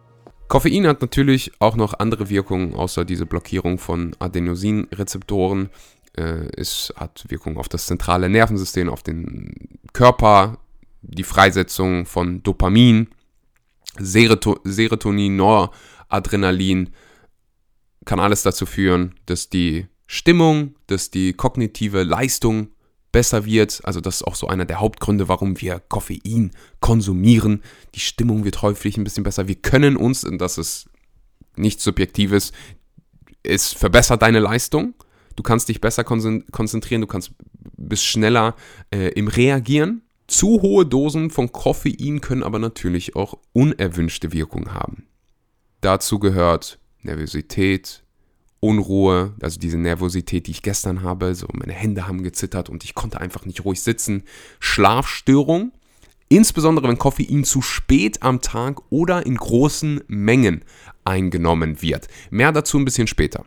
Koffein 0.47 0.87
hat 0.87 1.01
natürlich 1.01 1.51
auch 1.59 1.75
noch 1.75 1.93
andere 1.95 2.29
Wirkungen, 2.29 2.75
außer 2.75 3.03
diese 3.05 3.25
Blockierung 3.25 3.77
von 3.77 4.15
Adenosinrezeptoren. 4.19 5.69
Äh, 6.15 6.47
es 6.55 6.93
hat 6.95 7.25
Wirkung 7.29 7.57
auf 7.57 7.67
das 7.67 7.87
zentrale 7.87 8.29
Nervensystem, 8.29 8.89
auf 8.89 9.03
den 9.03 9.79
Körper, 9.93 10.59
die 11.01 11.23
Freisetzung 11.23 12.05
von 12.05 12.43
Dopamin, 12.43 13.07
Seroto 13.97 14.59
Serotonin, 14.63 15.35
Noradrenalin. 15.35 16.89
Kann 18.05 18.19
alles 18.19 18.43
dazu 18.43 18.65
führen, 18.65 19.15
dass 19.25 19.49
die 19.49 19.87
Stimmung, 20.05 20.75
dass 20.87 21.09
die 21.09 21.33
kognitive 21.33 22.03
Leistung 22.03 22.69
besser 23.15 23.45
wird. 23.45 23.79
Also 23.85 24.01
das 24.01 24.15
ist 24.15 24.23
auch 24.23 24.35
so 24.35 24.49
einer 24.49 24.65
der 24.65 24.81
Hauptgründe, 24.81 25.29
warum 25.29 25.61
wir 25.61 25.79
Koffein 25.79 26.51
konsumieren. 26.81 27.63
Die 27.95 28.01
Stimmung 28.01 28.43
wird 28.43 28.61
häufig 28.61 28.97
ein 28.97 29.05
bisschen 29.05 29.23
besser. 29.23 29.47
Wir 29.47 29.55
können 29.55 29.95
uns, 29.95 30.25
und 30.25 30.39
das 30.39 30.57
ist 30.57 30.89
nichts 31.55 31.85
Subjektives, 31.85 32.51
es 33.41 33.71
verbessert 33.71 34.21
deine 34.21 34.39
Leistung. 34.39 34.95
Du 35.37 35.43
kannst 35.43 35.69
dich 35.69 35.79
besser 35.79 36.03
konzentrieren, 36.03 36.99
du 36.99 37.07
kannst 37.07 37.31
bist 37.77 38.03
schneller 38.03 38.53
äh, 38.93 39.13
im 39.13 39.29
Reagieren. 39.29 40.01
Zu 40.27 40.61
hohe 40.61 40.85
Dosen 40.85 41.29
von 41.29 41.53
Koffein 41.53 42.19
können 42.19 42.43
aber 42.43 42.59
natürlich 42.59 43.15
auch 43.15 43.37
unerwünschte 43.53 44.33
Wirkungen 44.33 44.73
haben. 44.73 45.07
Dazu 45.79 46.19
gehört 46.19 46.79
Nervosität, 47.01 48.03
Unruhe, 48.65 49.33
also 49.41 49.59
diese 49.59 49.77
Nervosität, 49.77 50.47
die 50.47 50.51
ich 50.51 50.63
gestern 50.63 51.03
habe, 51.03 51.35
so 51.35 51.47
meine 51.53 51.73
Hände 51.73 52.07
haben 52.07 52.23
gezittert 52.23 52.67
und 52.67 52.83
ich 52.83 52.95
konnte 52.95 53.21
einfach 53.21 53.45
nicht 53.45 53.63
ruhig 53.63 53.81
sitzen. 53.81 54.23
Schlafstörung, 54.59 55.71
insbesondere 56.29 56.87
wenn 56.87 56.97
Koffein 56.97 57.43
zu 57.43 57.61
spät 57.61 58.23
am 58.23 58.41
Tag 58.41 58.81
oder 58.89 59.25
in 59.25 59.37
großen 59.37 60.01
Mengen 60.07 60.65
eingenommen 61.03 61.83
wird. 61.83 62.07
Mehr 62.31 62.51
dazu 62.51 62.79
ein 62.79 62.85
bisschen 62.85 63.05
später. 63.05 63.45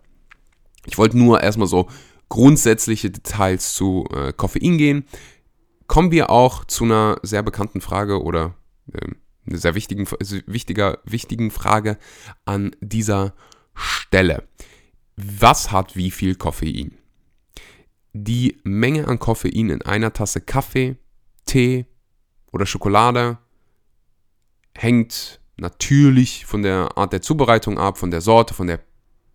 Ich 0.87 0.99
wollte 0.99 1.19
nur 1.19 1.43
erstmal 1.43 1.69
so 1.69 1.89
grundsätzliche 2.29 3.11
Details 3.11 3.75
zu 3.75 4.07
äh, 4.15 4.33
Koffein 4.33 4.79
gehen. 4.79 5.05
Kommen 5.89 6.13
wir 6.13 6.31
auch 6.31 6.65
zu 6.65 6.85
einer 6.85 7.19
sehr 7.23 7.43
bekannten 7.43 7.81
Frage 7.81 8.23
oder 8.23 8.55
äh, 8.93 9.11
einer 9.49 9.59
sehr 9.59 9.75
wichtigen, 9.75 10.07
wichtiger, 10.47 10.99
wichtigen 11.05 11.51
Frage 11.51 11.99
an 12.45 12.77
dieser 12.81 13.35
Stelle 13.75 14.45
was 15.19 15.73
hat 15.73 15.97
wie 15.97 16.11
viel 16.11 16.37
Koffein? 16.37 16.97
Die 18.13 18.59
Menge 18.63 19.09
an 19.09 19.19
Koffein 19.19 19.71
in 19.71 19.83
einer 19.83 20.13
Tasse 20.13 20.41
Kaffee, 20.41 20.97
Tee 21.45 21.87
oder 22.53 22.67
Schokolade 22.67 23.39
hängt 24.77 25.41
natürlich 25.57 26.47
von 26.47 26.63
der 26.63 26.97
Art 26.97 27.13
der 27.13 27.23
Zubereitung 27.23 27.79
ab, 27.79 27.99
von 27.99 28.11
der 28.11 28.21
Sorte, 28.21 28.55
von 28.55 28.69
der 28.69 28.81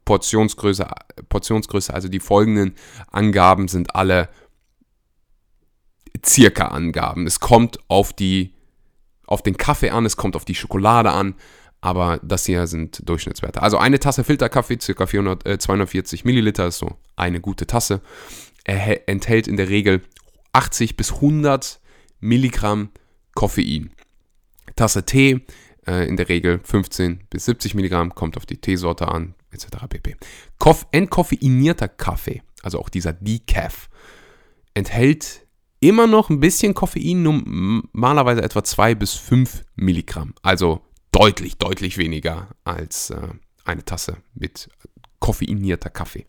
Portionsgröße, 0.05 0.87
Portionsgröße. 1.27 1.93
Also 1.93 2.07
die 2.07 2.19
folgenden 2.19 2.75
Angaben 3.11 3.67
sind 3.67 3.95
alle 3.95 4.29
circa 6.25 6.67
Angaben. 6.69 7.27
Es 7.27 7.39
kommt 7.39 7.79
auf 7.89 8.13
die 8.13 8.53
auf 9.25 9.41
den 9.41 9.57
Kaffee 9.57 9.89
an, 9.89 10.05
es 10.05 10.17
kommt 10.17 10.35
auf 10.35 10.45
die 10.45 10.55
Schokolade 10.55 11.11
an, 11.11 11.35
aber 11.83 12.17
das 12.23 12.45
hier 12.45 12.65
sind 12.65 13.07
Durchschnittswerte. 13.09 13.61
Also 13.61 13.77
eine 13.77 13.99
Tasse 13.99 14.23
Filterkaffee, 14.23 14.77
ca. 14.77 15.05
400, 15.05 15.45
äh, 15.45 15.59
240 15.59 16.23
Milliliter, 16.23 16.67
ist 16.67 16.77
so 16.77 16.95
eine 17.17 17.41
gute 17.41 17.67
Tasse. 17.67 17.99
Enthält 18.63 19.49
in 19.49 19.57
der 19.57 19.67
Regel 19.67 20.01
80 20.53 20.95
bis 20.95 21.15
100 21.15 21.81
Milligramm 22.21 22.91
Koffein. 23.35 23.89
Tasse 24.77 25.05
Tee, 25.05 25.41
äh, 25.85 26.07
in 26.07 26.15
der 26.15 26.29
Regel 26.29 26.61
15 26.63 27.25
bis 27.29 27.43
70 27.45 27.75
Milligramm, 27.75 28.15
kommt 28.15 28.37
auf 28.37 28.45
die 28.45 28.61
Teesorte 28.61 29.09
an, 29.09 29.35
etc. 29.51 29.85
pp. 29.89 30.15
Koff 30.59 30.87
entkoffeinierter 30.91 31.89
Kaffee, 31.89 32.43
also 32.61 32.79
auch 32.79 32.87
dieser 32.87 33.11
Decaf, 33.11 33.89
enthält 34.73 35.45
immer 35.81 36.07
noch 36.07 36.29
ein 36.29 36.39
bisschen 36.39 36.75
Koffein, 36.75 37.23
normalerweise 37.23 38.41
etwa 38.41 38.63
2 38.63 38.95
bis 38.95 39.15
5 39.15 39.65
Milligramm. 39.75 40.33
Also 40.43 40.79
deutlich, 41.13 41.57
deutlich 41.57 41.97
weniger 41.97 42.49
als 42.65 43.11
äh, 43.11 43.29
eine 43.63 43.85
Tasse 43.85 44.17
mit 44.33 44.69
koffeinierter 45.19 45.89
Kaffee. 45.89 46.25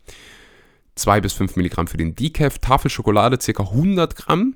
2 0.95 1.21
bis 1.21 1.33
5 1.33 1.57
Milligramm 1.57 1.89
für 1.89 1.97
den 1.97 2.15
Decaf, 2.15 2.59
Tafel 2.61 2.91
Schokolade 2.91 3.39
ca. 3.39 3.63
100 3.65 4.15
Gramm, 4.15 4.55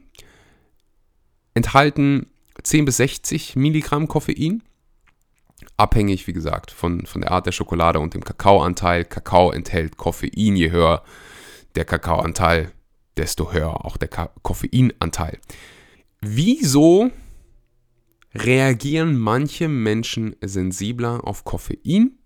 enthalten 1.54 2.26
10 2.62 2.84
bis 2.84 2.98
60 2.98 3.56
Milligramm 3.56 4.06
Koffein. 4.06 4.62
abhängig, 5.76 6.26
wie 6.28 6.32
gesagt, 6.32 6.70
von, 6.70 7.06
von 7.06 7.22
der 7.22 7.32
Art 7.32 7.46
der 7.46 7.52
Schokolade 7.52 7.98
und 7.98 8.14
dem 8.14 8.24
Kakaoanteil. 8.24 9.04
Kakao 9.04 9.50
enthält 9.50 9.96
Koffein, 9.96 10.54
je 10.54 10.70
höher 10.70 11.02
der 11.74 11.84
Kakaoanteil, 11.84 12.70
desto 13.16 13.52
höher 13.52 13.84
auch 13.84 13.96
der 13.96 14.08
Ka 14.08 14.30
Koffeinanteil. 14.42 15.38
Wieso 16.20 17.10
reagieren 18.34 19.16
manche 19.16 19.68
Menschen 19.68 20.36
sensibler 20.40 21.26
auf 21.26 21.44
Koffein? 21.44 22.18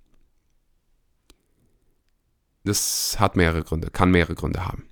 Das 2.65 3.19
hat 3.19 3.37
mehrere 3.37 3.63
Gründe, 3.63 3.91
kann 3.91 4.11
mehrere 4.11 4.35
Gründe 4.35 4.65
haben. 4.65 4.85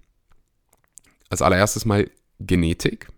Als 1.28 1.42
allererstes 1.42 1.84
mal 1.84 2.10
Genetik. 2.40 3.08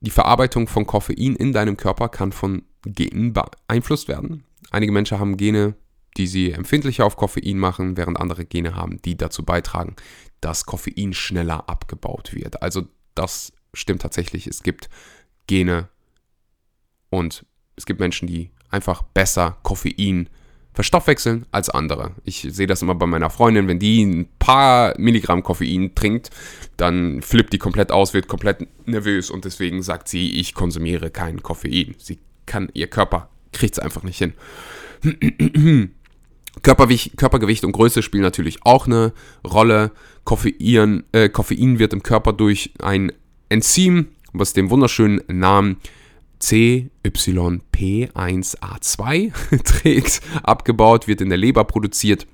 Die 0.00 0.10
Verarbeitung 0.10 0.68
von 0.68 0.86
Koffein 0.86 1.36
in 1.36 1.52
deinem 1.52 1.76
Körper 1.76 2.08
kann 2.08 2.32
von 2.32 2.62
Genen 2.84 3.32
beeinflusst 3.32 4.08
werden. 4.08 4.44
Einige 4.70 4.92
Menschen 4.92 5.18
haben 5.18 5.36
Gene, 5.36 5.74
die 6.16 6.26
sie 6.26 6.52
empfindlicher 6.52 7.06
auf 7.06 7.16
Koffein 7.16 7.58
machen, 7.58 7.96
während 7.96 8.18
andere 8.18 8.44
Gene 8.44 8.74
haben, 8.74 9.00
die 9.02 9.16
dazu 9.16 9.44
beitragen, 9.44 9.96
dass 10.40 10.66
Koffein 10.66 11.14
schneller 11.14 11.68
abgebaut 11.68 12.34
wird. 12.34 12.62
Also 12.62 12.86
das 13.14 13.52
stimmt 13.74 14.02
tatsächlich. 14.02 14.46
Es 14.46 14.62
gibt 14.62 14.88
Gene 15.52 15.88
und 17.10 17.44
es 17.76 17.84
gibt 17.84 18.00
Menschen, 18.00 18.26
die 18.26 18.50
einfach 18.70 19.02
besser 19.02 19.58
Koffein 19.62 20.30
verstoffwechseln 20.72 21.44
als 21.50 21.68
andere. 21.68 22.12
Ich 22.24 22.46
sehe 22.48 22.66
das 22.66 22.80
immer 22.80 22.94
bei 22.94 23.04
meiner 23.04 23.28
Freundin, 23.28 23.68
wenn 23.68 23.78
die 23.78 24.02
ein 24.02 24.28
paar 24.38 24.94
Milligramm 24.98 25.42
Koffein 25.42 25.94
trinkt, 25.94 26.30
dann 26.78 27.20
flippt 27.20 27.52
die 27.52 27.58
komplett 27.58 27.92
aus, 27.92 28.14
wird 28.14 28.28
komplett 28.28 28.66
nervös 28.86 29.28
und 29.28 29.44
deswegen 29.44 29.82
sagt 29.82 30.08
sie, 30.08 30.40
ich 30.40 30.54
konsumiere 30.54 31.10
kein 31.10 31.42
Koffein. 31.42 31.96
Sie 31.98 32.18
kann, 32.46 32.70
ihr 32.72 32.86
Körper 32.86 33.28
kriegt 33.52 33.74
es 33.74 33.78
einfach 33.78 34.04
nicht 34.04 34.16
hin. 34.16 34.32
Körpergewicht, 36.62 37.64
und 37.64 37.72
Größe 37.72 38.02
spielen 38.02 38.22
natürlich 38.22 38.64
auch 38.64 38.86
eine 38.86 39.12
Rolle. 39.46 39.90
Koffein, 40.24 41.04
äh, 41.12 41.28
Koffein 41.28 41.78
wird 41.78 41.92
im 41.92 42.02
Körper 42.02 42.32
durch 42.32 42.72
ein 42.78 43.12
Enzym, 43.50 44.08
was 44.32 44.52
den 44.52 44.70
wunderschönen 44.70 45.20
Namen 45.28 45.76
CYP1A2 46.40 49.32
trägt, 49.64 50.20
abgebaut, 50.42 51.06
wird 51.06 51.20
in 51.20 51.28
der 51.28 51.38
Leber 51.38 51.62
produziert. 51.64 52.26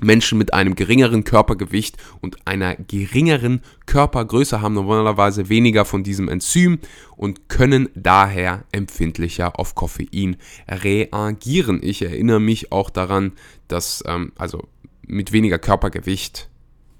Menschen 0.00 0.38
mit 0.38 0.52
einem 0.52 0.74
geringeren 0.74 1.24
Körpergewicht 1.24 1.96
und 2.20 2.46
einer 2.46 2.76
geringeren 2.76 3.62
Körpergröße 3.86 4.60
haben 4.60 4.74
normalerweise 4.74 5.48
weniger 5.48 5.84
von 5.84 6.02
diesem 6.02 6.28
Enzym 6.28 6.80
und 7.16 7.48
können 7.48 7.88
daher 7.94 8.64
empfindlicher 8.72 9.58
auf 9.58 9.74
Koffein 9.74 10.36
reagieren. 10.68 11.80
Ich 11.82 12.02
erinnere 12.02 12.40
mich 12.40 12.72
auch 12.72 12.90
daran, 12.90 13.32
dass 13.68 14.02
ähm, 14.06 14.32
also 14.36 14.64
mit 15.06 15.32
weniger 15.32 15.58
Körpergewicht 15.58 16.48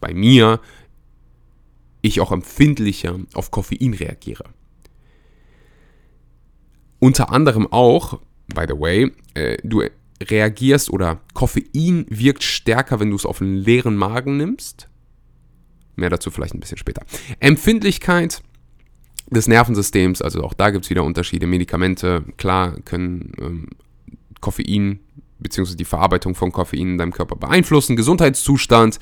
bei 0.00 0.14
mir 0.14 0.60
ich 2.04 2.20
auch 2.20 2.32
empfindlicher 2.32 3.18
auf 3.32 3.50
Koffein 3.50 3.94
reagiere. 3.94 4.44
Unter 6.98 7.32
anderem 7.32 7.66
auch, 7.70 8.20
by 8.54 8.66
the 8.68 8.78
way, 8.78 9.10
äh, 9.32 9.56
du 9.64 9.82
reagierst 10.22 10.90
oder 10.90 11.20
Koffein 11.32 12.04
wirkt 12.10 12.42
stärker, 12.42 13.00
wenn 13.00 13.10
du 13.10 13.16
es 13.16 13.24
auf 13.24 13.40
einen 13.40 13.56
leeren 13.56 13.96
Magen 13.96 14.36
nimmst. 14.36 14.88
Mehr 15.96 16.10
dazu 16.10 16.30
vielleicht 16.30 16.54
ein 16.54 16.60
bisschen 16.60 16.78
später. 16.78 17.02
Empfindlichkeit 17.40 18.42
des 19.30 19.48
Nervensystems, 19.48 20.20
also 20.20 20.42
auch 20.42 20.54
da 20.54 20.70
gibt 20.70 20.84
es 20.84 20.90
wieder 20.90 21.04
Unterschiede. 21.04 21.46
Medikamente, 21.46 22.24
klar, 22.36 22.78
können 22.82 23.32
ähm, 23.40 23.68
Koffein 24.40 25.00
bzw. 25.38 25.74
die 25.74 25.86
Verarbeitung 25.86 26.34
von 26.34 26.52
Koffein 26.52 26.90
in 26.90 26.98
deinem 26.98 27.12
Körper 27.12 27.36
beeinflussen. 27.36 27.96
Gesundheitszustand, 27.96 28.98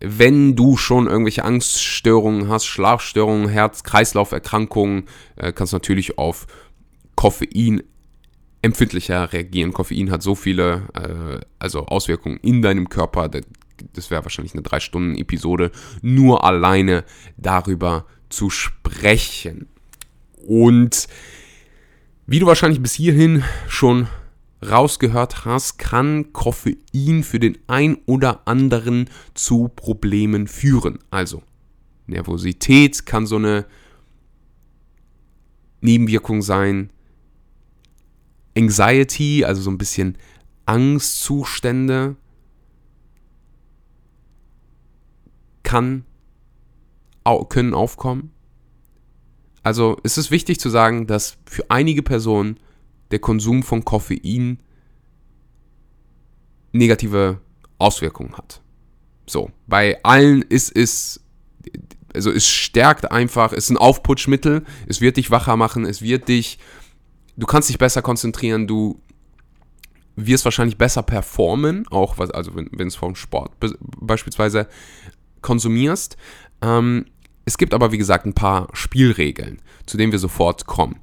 wenn 0.00 0.54
du 0.54 0.76
schon 0.76 1.06
irgendwelche 1.06 1.44
Angststörungen 1.44 2.48
hast, 2.48 2.66
Schlafstörungen, 2.66 3.48
Herz-Kreislauf-Erkrankungen, 3.48 5.04
äh, 5.36 5.52
kannst 5.52 5.72
du 5.72 5.76
natürlich 5.76 6.18
auf 6.18 6.46
Koffein 7.16 7.82
empfindlicher 8.62 9.32
reagieren. 9.32 9.72
Koffein 9.72 10.10
hat 10.10 10.22
so 10.22 10.34
viele 10.34 10.88
äh, 10.94 11.44
also 11.58 11.86
Auswirkungen 11.86 12.38
in 12.42 12.62
deinem 12.62 12.88
Körper. 12.88 13.28
Das 13.92 14.10
wäre 14.10 14.24
wahrscheinlich 14.24 14.54
eine 14.54 14.62
drei 14.62 14.80
Stunden 14.80 15.16
Episode 15.16 15.70
nur 16.02 16.44
alleine 16.44 17.04
darüber 17.36 18.06
zu 18.28 18.50
sprechen. 18.50 19.68
Und 20.46 21.08
wie 22.26 22.38
du 22.38 22.46
wahrscheinlich 22.46 22.82
bis 22.82 22.94
hierhin 22.94 23.42
schon 23.68 24.08
rausgehört 24.62 25.44
hast, 25.44 25.78
kann 25.78 26.32
Koffein 26.32 27.22
für 27.22 27.38
den 27.38 27.58
ein 27.66 27.98
oder 28.06 28.46
anderen 28.46 29.08
zu 29.34 29.68
Problemen 29.68 30.48
führen. 30.48 30.98
Also 31.10 31.42
Nervosität 32.06 33.06
kann 33.06 33.26
so 33.26 33.36
eine 33.36 33.66
Nebenwirkung 35.80 36.42
sein, 36.42 36.90
Anxiety, 38.56 39.44
also 39.44 39.62
so 39.62 39.70
ein 39.70 39.78
bisschen 39.78 40.18
Angstzustände, 40.66 42.16
kann, 45.62 46.04
können 47.48 47.74
aufkommen. 47.74 48.32
Also 49.62 49.98
ist 50.02 50.16
es 50.16 50.30
wichtig 50.30 50.58
zu 50.58 50.70
sagen, 50.70 51.06
dass 51.06 51.36
für 51.44 51.70
einige 51.70 52.02
Personen 52.02 52.58
der 53.10 53.18
Konsum 53.18 53.62
von 53.62 53.84
Koffein 53.84 54.60
negative 56.72 57.40
Auswirkungen 57.78 58.36
hat. 58.36 58.60
So, 59.26 59.50
bei 59.66 60.02
allen 60.04 60.42
ist 60.42 60.74
es, 60.74 61.20
also 62.14 62.30
es 62.30 62.46
stärkt 62.46 63.10
einfach, 63.10 63.52
es 63.52 63.64
ist 63.64 63.70
ein 63.70 63.76
Aufputschmittel, 63.76 64.64
es 64.86 65.00
wird 65.00 65.16
dich 65.16 65.30
wacher 65.30 65.56
machen, 65.56 65.84
es 65.84 66.02
wird 66.02 66.28
dich 66.28 66.58
du 67.38 67.46
kannst 67.46 67.68
dich 67.68 67.78
besser 67.78 68.02
konzentrieren, 68.02 68.66
du 68.66 69.00
wirst 70.16 70.44
wahrscheinlich 70.44 70.76
besser 70.76 71.02
performen, 71.02 71.86
auch 71.88 72.18
was, 72.18 72.30
also 72.30 72.54
wenn, 72.56 72.68
wenn 72.72 72.88
es 72.88 72.96
vom 72.96 73.14
Sport 73.14 73.52
beispielsweise 74.00 74.68
konsumierst. 75.40 76.16
Ähm, 76.60 77.06
es 77.44 77.56
gibt 77.56 77.72
aber, 77.72 77.92
wie 77.92 77.98
gesagt, 77.98 78.26
ein 78.26 78.34
paar 78.34 78.68
Spielregeln, 78.72 79.62
zu 79.86 79.96
denen 79.96 80.12
wir 80.12 80.18
sofort 80.18 80.66
kommen. 80.66 80.96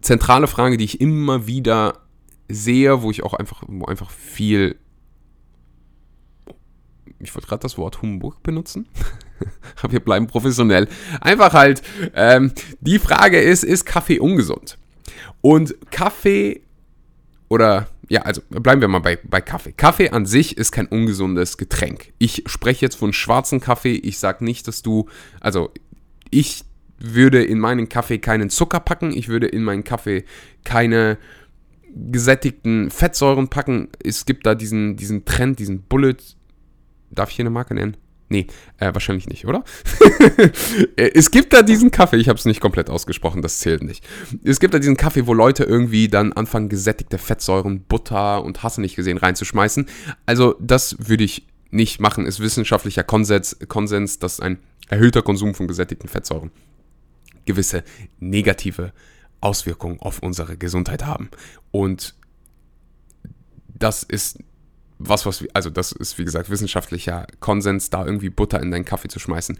Zentrale 0.00 0.46
Frage, 0.46 0.76
die 0.76 0.84
ich 0.84 1.00
immer 1.00 1.46
wieder 1.46 2.00
sehe, 2.48 3.02
wo 3.02 3.10
ich 3.10 3.22
auch 3.24 3.34
einfach, 3.34 3.62
wo 3.66 3.86
einfach 3.86 4.10
viel, 4.10 4.76
ich 7.18 7.34
wollte 7.34 7.48
gerade 7.48 7.62
das 7.62 7.76
Wort 7.78 8.00
Humbug 8.00 8.42
benutzen, 8.42 8.88
aber 9.82 9.92
wir 9.92 10.00
bleiben 10.00 10.26
professionell. 10.26 10.88
Einfach 11.20 11.52
halt, 11.52 11.82
ähm, 12.14 12.52
die 12.80 12.98
Frage 12.98 13.40
ist, 13.40 13.64
ist 13.64 13.84
Kaffee 13.84 14.20
ungesund? 14.20 14.78
Und 15.40 15.74
Kaffee 15.90 16.62
oder 17.48 17.88
ja, 18.08 18.22
also 18.22 18.40
bleiben 18.48 18.80
wir 18.80 18.88
mal 18.88 19.00
bei, 19.00 19.18
bei 19.22 19.40
Kaffee. 19.40 19.72
Kaffee 19.72 20.10
an 20.10 20.24
sich 20.24 20.56
ist 20.56 20.72
kein 20.72 20.86
ungesundes 20.86 21.58
Getränk. 21.58 22.12
Ich 22.18 22.44
spreche 22.46 22.86
jetzt 22.86 22.96
von 22.96 23.12
schwarzen 23.12 23.60
Kaffee. 23.60 23.96
Ich 23.96 24.18
sage 24.18 24.44
nicht, 24.44 24.66
dass 24.66 24.82
du, 24.82 25.08
also 25.40 25.70
ich 26.30 26.64
würde 26.98 27.42
in 27.42 27.58
meinen 27.58 27.88
Kaffee 27.88 28.18
keinen 28.18 28.50
Zucker 28.50 28.80
packen. 28.80 29.12
Ich 29.12 29.28
würde 29.28 29.46
in 29.46 29.62
meinen 29.62 29.84
Kaffee 29.84 30.24
keine 30.64 31.18
gesättigten 31.94 32.90
Fettsäuren 32.90 33.48
packen. 33.48 33.88
Es 34.02 34.26
gibt 34.26 34.46
da 34.46 34.54
diesen, 34.54 34.96
diesen 34.96 35.24
Trend, 35.24 35.58
diesen 35.58 35.82
Bullet. 35.82 36.16
Darf 37.10 37.30
ich 37.30 37.36
hier 37.36 37.44
eine 37.44 37.50
Marke 37.50 37.74
nennen? 37.74 37.96
Nee, 38.30 38.46
äh, 38.76 38.92
wahrscheinlich 38.92 39.26
nicht, 39.26 39.46
oder? 39.46 39.64
es 40.96 41.30
gibt 41.30 41.54
da 41.54 41.62
diesen 41.62 41.90
Kaffee, 41.90 42.18
ich 42.18 42.28
habe 42.28 42.38
es 42.38 42.44
nicht 42.44 42.60
komplett 42.60 42.90
ausgesprochen, 42.90 43.40
das 43.40 43.60
zählt 43.60 43.82
nicht. 43.82 44.06
Es 44.44 44.60
gibt 44.60 44.74
da 44.74 44.78
diesen 44.78 44.98
Kaffee, 44.98 45.26
wo 45.26 45.32
Leute 45.32 45.64
irgendwie 45.64 46.08
dann 46.08 46.34
anfangen, 46.34 46.68
gesättigte 46.68 47.16
Fettsäuren, 47.16 47.84
Butter 47.84 48.44
und 48.44 48.62
Hasse 48.62 48.82
nicht 48.82 48.96
gesehen 48.96 49.16
reinzuschmeißen. 49.16 49.86
Also 50.26 50.56
das 50.60 50.96
würde 51.08 51.24
ich 51.24 51.46
nicht 51.70 52.00
machen, 52.00 52.26
ist 52.26 52.40
wissenschaftlicher 52.40 53.02
Konsens, 53.02 53.56
Konsens, 53.66 54.18
dass 54.18 54.40
ein 54.40 54.58
erhöhter 54.88 55.22
Konsum 55.22 55.54
von 55.54 55.66
gesättigten 55.66 56.08
Fettsäuren 56.08 56.50
gewisse 57.48 57.82
negative 58.20 58.92
Auswirkungen 59.40 59.98
auf 60.00 60.20
unsere 60.20 60.56
Gesundheit 60.56 61.04
haben. 61.04 61.30
Und 61.70 62.14
das 63.68 64.02
ist 64.02 64.38
was, 64.98 65.26
was, 65.26 65.44
also 65.54 65.70
das 65.70 65.92
ist 65.92 66.18
wie 66.18 66.24
gesagt 66.24 66.50
wissenschaftlicher 66.50 67.26
Konsens, 67.40 67.90
da 67.90 68.04
irgendwie 68.04 68.30
Butter 68.30 68.60
in 68.60 68.70
deinen 68.70 68.84
Kaffee 68.84 69.08
zu 69.08 69.18
schmeißen, 69.18 69.56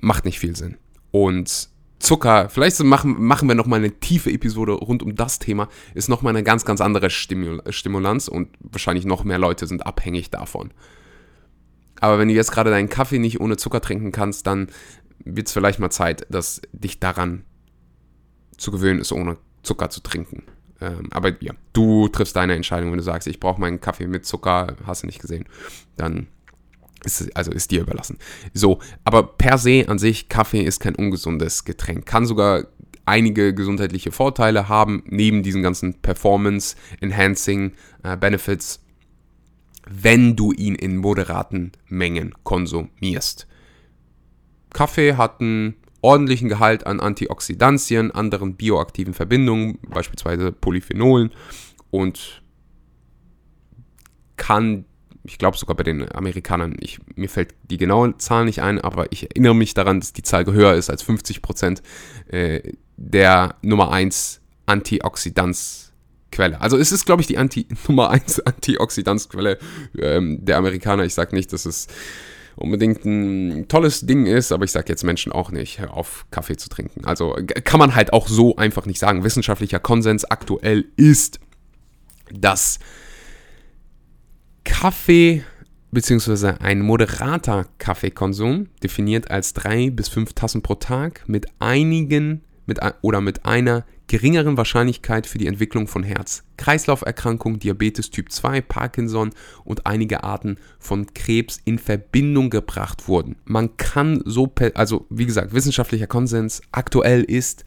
macht 0.00 0.24
nicht 0.24 0.38
viel 0.38 0.56
Sinn. 0.56 0.76
Und 1.10 1.68
Zucker, 1.98 2.48
vielleicht 2.48 2.82
machen, 2.82 3.22
machen 3.22 3.48
wir 3.48 3.54
nochmal 3.54 3.78
eine 3.78 3.92
tiefe 3.92 4.32
Episode 4.32 4.72
rund 4.72 5.02
um 5.02 5.14
das 5.14 5.38
Thema, 5.38 5.68
ist 5.94 6.08
nochmal 6.08 6.34
eine 6.34 6.42
ganz, 6.42 6.64
ganz 6.64 6.80
andere 6.80 7.10
Stimul 7.10 7.62
Stimulanz 7.68 8.28
und 8.28 8.48
wahrscheinlich 8.60 9.04
noch 9.04 9.24
mehr 9.24 9.38
Leute 9.38 9.66
sind 9.66 9.86
abhängig 9.86 10.30
davon. 10.30 10.72
Aber 12.00 12.18
wenn 12.18 12.26
du 12.26 12.34
jetzt 12.34 12.50
gerade 12.50 12.70
deinen 12.70 12.88
Kaffee 12.88 13.20
nicht 13.20 13.40
ohne 13.40 13.56
Zucker 13.56 13.80
trinken 13.80 14.10
kannst, 14.10 14.48
dann 14.48 14.68
wird 15.24 15.48
es 15.48 15.52
vielleicht 15.52 15.78
mal 15.78 15.90
Zeit, 15.90 16.26
dass 16.30 16.60
dich 16.72 17.00
daran 17.00 17.44
zu 18.56 18.70
gewöhnen 18.70 19.00
ist, 19.00 19.12
ohne 19.12 19.36
Zucker 19.62 19.90
zu 19.90 20.00
trinken. 20.00 20.44
Ähm, 20.80 21.08
aber 21.10 21.32
ja, 21.42 21.54
du 21.72 22.08
triffst 22.08 22.36
deine 22.36 22.54
Entscheidung, 22.54 22.90
wenn 22.90 22.98
du 22.98 23.04
sagst, 23.04 23.28
ich 23.28 23.40
brauche 23.40 23.60
meinen 23.60 23.80
Kaffee 23.80 24.06
mit 24.06 24.26
Zucker, 24.26 24.76
hast 24.84 25.02
du 25.02 25.06
nicht 25.06 25.20
gesehen, 25.20 25.46
dann 25.96 26.26
ist, 27.04 27.36
also 27.36 27.50
ist 27.50 27.70
dir 27.70 27.82
überlassen. 27.82 28.18
So, 28.52 28.80
aber 29.04 29.22
per 29.22 29.58
se 29.58 29.84
an 29.88 29.98
sich, 29.98 30.28
Kaffee 30.28 30.62
ist 30.62 30.80
kein 30.80 30.94
ungesundes 30.94 31.64
Getränk. 31.64 32.06
Kann 32.06 32.26
sogar 32.26 32.66
einige 33.04 33.54
gesundheitliche 33.54 34.12
Vorteile 34.12 34.68
haben, 34.68 35.02
neben 35.06 35.42
diesen 35.42 35.62
ganzen 35.62 35.94
Performance-Enhancing 36.00 37.72
äh, 38.04 38.16
Benefits, 38.16 38.80
wenn 39.88 40.36
du 40.36 40.52
ihn 40.52 40.74
in 40.74 40.96
moderaten 40.96 41.72
Mengen 41.88 42.34
konsumierst. 42.44 43.48
Kaffee 44.72 45.14
hat 45.14 45.40
einen 45.40 45.74
ordentlichen 46.02 46.48
Gehalt 46.48 46.86
an 46.86 47.00
Antioxidantien, 47.00 48.10
anderen 48.10 48.56
bioaktiven 48.56 49.14
Verbindungen, 49.14 49.78
beispielsweise 49.88 50.52
Polyphenolen 50.52 51.30
und 51.90 52.42
kann, 54.36 54.84
ich 55.22 55.38
glaube 55.38 55.56
sogar 55.56 55.76
bei 55.76 55.84
den 55.84 56.10
Amerikanern, 56.12 56.74
ich, 56.80 56.98
mir 57.14 57.28
fällt 57.28 57.54
die 57.70 57.76
genaue 57.76 58.16
Zahl 58.18 58.44
nicht 58.44 58.60
ein, 58.60 58.80
aber 58.80 59.12
ich 59.12 59.30
erinnere 59.30 59.54
mich 59.54 59.74
daran, 59.74 60.00
dass 60.00 60.12
die 60.12 60.22
Zahl 60.22 60.44
höher 60.46 60.74
ist 60.74 60.90
als 60.90 61.02
50 61.02 61.42
Prozent 61.42 61.82
äh, 62.26 62.72
der 62.96 63.54
Nummer 63.62 63.92
1 63.92 64.40
Antioxidanzquelle. 64.66 66.60
Also 66.60 66.76
es 66.76 66.90
ist, 66.90 67.06
glaube 67.06 67.22
ich, 67.22 67.28
die 67.28 67.38
Anti 67.38 67.68
Nummer 67.88 68.10
1 68.10 68.40
Antioxidanzquelle 68.40 69.58
ähm, 69.96 70.44
der 70.44 70.56
Amerikaner. 70.56 71.04
Ich 71.04 71.14
sage 71.14 71.36
nicht, 71.36 71.52
dass 71.52 71.66
es 71.66 71.86
unbedingt 72.56 73.04
ein 73.04 73.66
tolles 73.68 74.02
Ding 74.02 74.26
ist, 74.26 74.52
aber 74.52 74.64
ich 74.64 74.72
sage 74.72 74.88
jetzt 74.88 75.04
Menschen 75.04 75.32
auch 75.32 75.50
nicht, 75.50 75.80
auf 75.88 76.26
Kaffee 76.30 76.56
zu 76.56 76.68
trinken. 76.68 77.04
Also 77.04 77.36
kann 77.64 77.78
man 77.78 77.94
halt 77.94 78.12
auch 78.12 78.28
so 78.28 78.56
einfach 78.56 78.86
nicht 78.86 78.98
sagen. 78.98 79.24
Wissenschaftlicher 79.24 79.80
Konsens 79.80 80.24
aktuell 80.24 80.84
ist, 80.96 81.40
dass 82.32 82.78
Kaffee 84.64 85.42
beziehungsweise 85.92 86.60
ein 86.60 86.80
moderater 86.80 87.66
Kaffeekonsum, 87.78 88.68
definiert 88.82 89.30
als 89.30 89.52
drei 89.52 89.90
bis 89.90 90.08
fünf 90.08 90.32
Tassen 90.32 90.62
pro 90.62 90.74
Tag, 90.74 91.22
mit 91.28 91.46
einigen 91.58 92.42
mit, 92.66 92.80
oder 93.02 93.20
mit 93.20 93.44
einer 93.44 93.84
geringeren 94.12 94.58
Wahrscheinlichkeit 94.58 95.26
für 95.26 95.38
die 95.38 95.46
Entwicklung 95.46 95.88
von 95.88 96.02
Herz-Kreislauf-Erkrankungen, 96.02 97.60
Diabetes 97.60 98.10
Typ 98.10 98.30
2, 98.30 98.60
Parkinson 98.60 99.30
und 99.64 99.86
einige 99.86 100.22
Arten 100.22 100.58
von 100.78 101.06
Krebs 101.14 101.62
in 101.64 101.78
Verbindung 101.78 102.50
gebracht 102.50 103.08
wurden. 103.08 103.36
Man 103.46 103.78
kann 103.78 104.20
so, 104.26 104.52
also 104.74 105.06
wie 105.08 105.24
gesagt, 105.24 105.54
wissenschaftlicher 105.54 106.08
Konsens 106.08 106.60
aktuell 106.72 107.22
ist, 107.22 107.64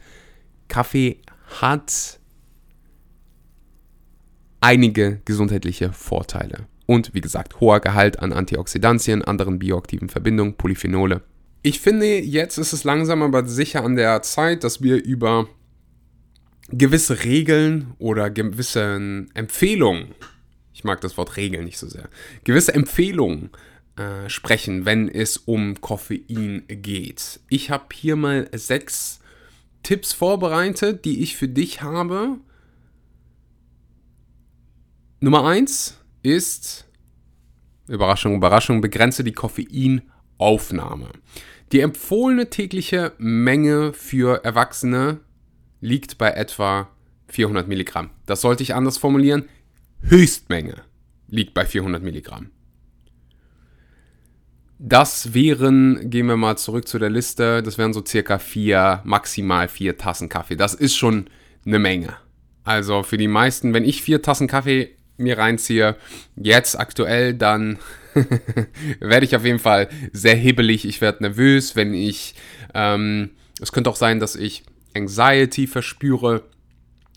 Kaffee 0.67 1.17
hat 1.61 2.19
einige 4.61 5.21
gesundheitliche 5.25 5.93
Vorteile. 5.93 6.67
Und 6.85 7.15
wie 7.15 7.21
gesagt, 7.21 7.59
hoher 7.59 7.79
Gehalt 7.79 8.19
an 8.19 8.31
Antioxidantien, 8.31 9.23
anderen 9.23 9.57
bioaktiven 9.57 10.09
Verbindungen, 10.09 10.53
Polyphenole 10.53 11.23
ich 11.67 11.79
finde, 11.79 12.19
jetzt 12.19 12.59
ist 12.59 12.73
es 12.73 12.83
langsam 12.83 13.23
aber 13.23 13.47
sicher 13.47 13.83
an 13.83 13.95
der 13.95 14.21
Zeit, 14.21 14.63
dass 14.63 14.83
wir 14.83 15.03
über 15.03 15.47
gewisse 16.69 17.23
Regeln 17.23 17.93
oder 17.99 18.29
gewisse 18.29 19.25
Empfehlungen, 19.33 20.15
ich 20.73 20.83
mag 20.83 21.01
das 21.01 21.17
Wort 21.17 21.37
Regeln 21.37 21.65
nicht 21.65 21.77
so 21.77 21.87
sehr, 21.87 22.09
gewisse 22.43 22.73
Empfehlungen 22.73 23.49
äh, 23.95 24.29
sprechen, 24.29 24.85
wenn 24.85 25.07
es 25.07 25.37
um 25.37 25.79
Koffein 25.79 26.63
geht. 26.67 27.39
Ich 27.49 27.69
habe 27.69 27.85
hier 27.93 28.15
mal 28.15 28.49
sechs 28.53 29.19
Tipps 29.83 30.13
vorbereitet, 30.13 31.05
die 31.05 31.21
ich 31.21 31.37
für 31.37 31.47
dich 31.47 31.81
habe. 31.81 32.37
Nummer 35.19 35.45
eins 35.45 35.99
ist, 36.23 36.85
Überraschung, 37.87 38.35
Überraschung, 38.35 38.81
begrenze 38.81 39.23
die 39.23 39.31
Koffeinaufnahme. 39.31 41.09
Die 41.71 41.79
empfohlene 41.79 42.49
tägliche 42.49 43.13
Menge 43.17 43.93
für 43.93 44.43
Erwachsene 44.43 45.19
liegt 45.81 46.17
bei 46.17 46.31
etwa 46.31 46.89
400 47.27 47.67
Milligramm. 47.67 48.11
Das 48.25 48.41
sollte 48.41 48.63
ich 48.63 48.75
anders 48.75 48.97
formulieren. 48.97 49.45
Höchstmenge 50.01 50.83
liegt 51.27 51.53
bei 51.53 51.65
400 51.65 52.03
Milligramm. 52.03 52.51
Das 54.77 55.33
wären, 55.33 56.09
gehen 56.09 56.27
wir 56.27 56.35
mal 56.35 56.57
zurück 56.57 56.87
zu 56.87 56.99
der 56.99 57.09
Liste, 57.09 57.63
das 57.63 57.77
wären 57.77 57.93
so 57.93 58.03
circa 58.05 58.39
vier, 58.39 59.01
maximal 59.05 59.69
vier 59.69 59.97
Tassen 59.97 60.27
Kaffee. 60.27 60.57
Das 60.57 60.73
ist 60.73 60.95
schon 60.95 61.27
eine 61.65 61.79
Menge. 61.79 62.17
Also 62.65 63.03
für 63.03 63.17
die 63.17 63.29
meisten, 63.29 63.73
wenn 63.73 63.85
ich 63.85 64.01
vier 64.01 64.21
Tassen 64.21 64.47
Kaffee 64.47 64.95
mir 65.17 65.37
reinziehe, 65.37 65.95
jetzt 66.35 66.77
aktuell, 66.77 67.33
dann 67.33 67.79
werde 68.99 69.25
ich 69.25 69.35
auf 69.35 69.45
jeden 69.45 69.59
Fall 69.59 69.87
sehr 70.11 70.35
hibbelig. 70.35 70.85
Ich 70.85 70.99
werde 70.99 71.23
nervös, 71.23 71.75
wenn 71.75 71.93
ich. 71.93 72.35
Ähm, 72.73 73.31
es 73.61 73.71
könnte 73.71 73.89
auch 73.89 73.95
sein, 73.95 74.19
dass 74.19 74.35
ich 74.35 74.63
Anxiety 74.95 75.67
verspüre. 75.67 76.43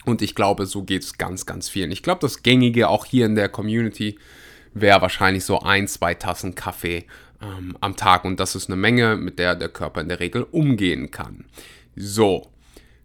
Und 0.04 0.22
ich 0.22 0.34
glaube, 0.34 0.66
so 0.66 0.82
geht 0.82 1.02
es 1.02 1.18
ganz, 1.18 1.46
ganz 1.46 1.68
vielen. 1.68 1.90
Ich 1.90 2.02
glaube, 2.02 2.20
das 2.20 2.42
Gängige 2.42 2.88
auch 2.88 3.04
hier 3.04 3.26
in 3.26 3.34
der 3.34 3.48
Community 3.48 4.18
wäre 4.74 5.02
wahrscheinlich 5.02 5.44
so 5.44 5.60
ein, 5.60 5.88
zwei 5.88 6.14
Tassen 6.14 6.54
Kaffee 6.54 7.06
ähm, 7.42 7.76
am 7.80 7.96
Tag. 7.96 8.24
Und 8.24 8.40
das 8.40 8.54
ist 8.54 8.68
eine 8.68 8.76
Menge, 8.76 9.16
mit 9.16 9.38
der 9.38 9.54
der 9.54 9.68
Körper 9.68 10.00
in 10.00 10.08
der 10.08 10.20
Regel 10.20 10.44
umgehen 10.44 11.10
kann. 11.10 11.46
So, 11.96 12.48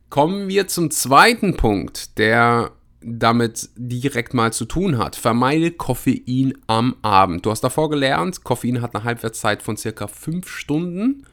kommen 0.09 0.47
wir 0.47 0.67
zum 0.67 0.91
zweiten 0.91 1.57
Punkt, 1.57 2.17
der 2.17 2.71
damit 3.01 3.69
direkt 3.75 4.33
mal 4.33 4.53
zu 4.53 4.65
tun 4.65 4.97
hat. 4.97 5.15
Vermeide 5.15 5.71
Koffein 5.71 6.53
am 6.67 6.95
Abend. 7.01 7.45
Du 7.45 7.51
hast 7.51 7.61
davor 7.61 7.89
gelernt, 7.89 8.43
Koffein 8.43 8.81
hat 8.81 8.95
eine 8.95 9.03
Halbwertszeit 9.03 9.61
von 9.61 9.75
circa 9.75 10.07
5 10.07 10.47
Stunden. 10.47 11.25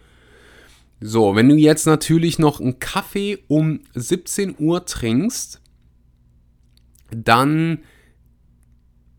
So, 1.01 1.35
wenn 1.35 1.49
du 1.49 1.57
jetzt 1.57 1.87
natürlich 1.87 2.39
noch 2.39 2.61
einen 2.61 2.79
Kaffee 2.79 3.39
um 3.49 3.81
17 3.95 4.57
Uhr 4.59 4.85
trinkst, 4.85 5.61
dann 7.11 7.79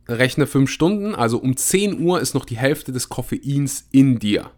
rechne 0.07 0.45
5 0.45 0.69
Stunden, 0.69 1.15
also 1.15 1.39
um 1.39 1.57
10 1.57 1.99
Uhr 2.01 2.21
ist 2.21 2.35
noch 2.35 2.45
die 2.45 2.57
Hälfte 2.57 2.91
des 2.91 3.09
Koffeins 3.09 3.87
in 3.91 4.19
dir. 4.19 4.51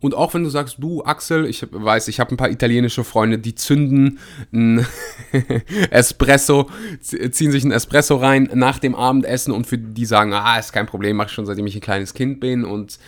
Und 0.00 0.14
auch 0.14 0.34
wenn 0.34 0.42
du 0.42 0.50
sagst, 0.50 0.76
du 0.78 1.04
Axel, 1.04 1.46
ich 1.46 1.66
weiß, 1.70 2.08
ich 2.08 2.18
habe 2.18 2.34
ein 2.34 2.36
paar 2.36 2.50
italienische 2.50 3.04
Freunde, 3.04 3.38
die 3.38 3.54
zünden 3.54 4.18
ein 4.52 4.84
Espresso, 5.90 6.68
ziehen 7.00 7.52
sich 7.52 7.64
ein 7.64 7.70
Espresso 7.70 8.16
rein 8.16 8.50
nach 8.54 8.78
dem 8.78 8.94
Abendessen 8.94 9.52
und 9.52 9.66
für 9.66 9.78
die 9.78 10.04
sagen, 10.04 10.32
ah, 10.32 10.58
ist 10.58 10.72
kein 10.72 10.86
Problem, 10.86 11.16
mache 11.16 11.28
ich 11.28 11.32
schon 11.32 11.46
seitdem 11.46 11.66
ich 11.66 11.76
ein 11.76 11.80
kleines 11.80 12.14
Kind 12.14 12.40
bin 12.40 12.64
und 12.64 12.98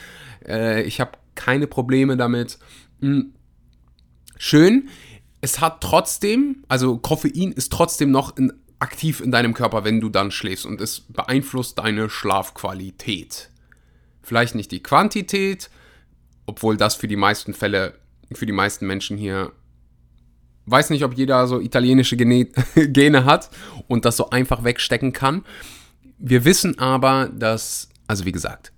äh, 0.47 0.83
ich 0.83 1.01
habe 1.01 1.13
keine 1.35 1.67
Probleme 1.67 2.17
damit. 2.17 2.59
Hm. 3.01 3.35
Schön. 4.37 4.89
Es 5.41 5.61
hat 5.61 5.81
trotzdem, 5.83 6.65
also 6.69 6.99
Koffein 6.99 7.53
ist 7.53 7.73
trotzdem 7.73 8.11
noch 8.11 8.37
in, 8.37 8.53
aktiv 8.79 9.21
in 9.21 9.31
deinem 9.31 9.55
Körper, 9.55 9.85
wenn 9.85 10.01
du 10.01 10.11
dann 10.11 10.31
schläfst 10.31 10.67
und 10.67 10.81
es 10.81 11.01
beeinflusst 11.01 11.79
deine 11.79 12.11
Schlafqualität. 12.11 13.51
Vielleicht 14.23 14.55
nicht 14.55 14.71
die 14.73 14.83
Quantität, 14.83 15.71
obwohl 16.47 16.77
das 16.77 16.95
für 16.95 17.09
die 17.09 17.17
meisten 17.17 17.55
Fälle, 17.55 17.99
für 18.33 18.47
die 18.47 18.53
meisten 18.53 18.87
Menschen 18.87 19.17
hier, 19.17 19.53
weiß 20.67 20.91
nicht, 20.91 21.05
ob 21.05 21.15
jeder 21.15 21.47
so 21.47 21.61
italienische 21.61 22.17
Gene, 22.17 22.47
Gene 22.75 23.25
hat 23.25 23.51
und 23.89 24.05
das 24.05 24.17
so 24.19 24.31
einfach 24.31 24.65
wegstecken 24.65 25.13
kann. 25.13 25.45
Wir 26.19 26.45
wissen 26.45 26.79
aber, 26.79 27.29
dass, 27.29 27.89
also 28.07 28.27
wie 28.27 28.33
gesagt, 28.33 28.74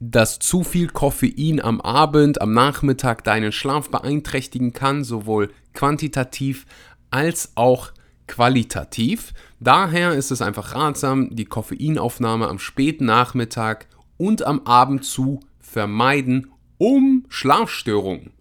dass 0.00 0.38
zu 0.38 0.64
viel 0.64 0.88
Koffein 0.88 1.60
am 1.60 1.80
Abend, 1.80 2.40
am 2.40 2.52
Nachmittag 2.52 3.24
deinen 3.24 3.52
Schlaf 3.52 3.90
beeinträchtigen 3.90 4.72
kann, 4.72 5.04
sowohl 5.04 5.50
quantitativ 5.72 6.66
als 7.10 7.52
auch 7.54 7.92
qualitativ. 8.26 9.34
Daher 9.60 10.12
ist 10.12 10.30
es 10.30 10.42
einfach 10.42 10.74
ratsam, 10.74 11.34
die 11.34 11.44
Koffeinaufnahme 11.44 12.48
am 12.48 12.58
späten 12.58 13.04
Nachmittag 13.04 13.86
und 14.16 14.44
am 14.44 14.60
Abend 14.66 15.04
zu 15.04 15.40
vermeiden 15.60 16.50
um 16.78 17.24
Schlafstörungen 17.28 18.32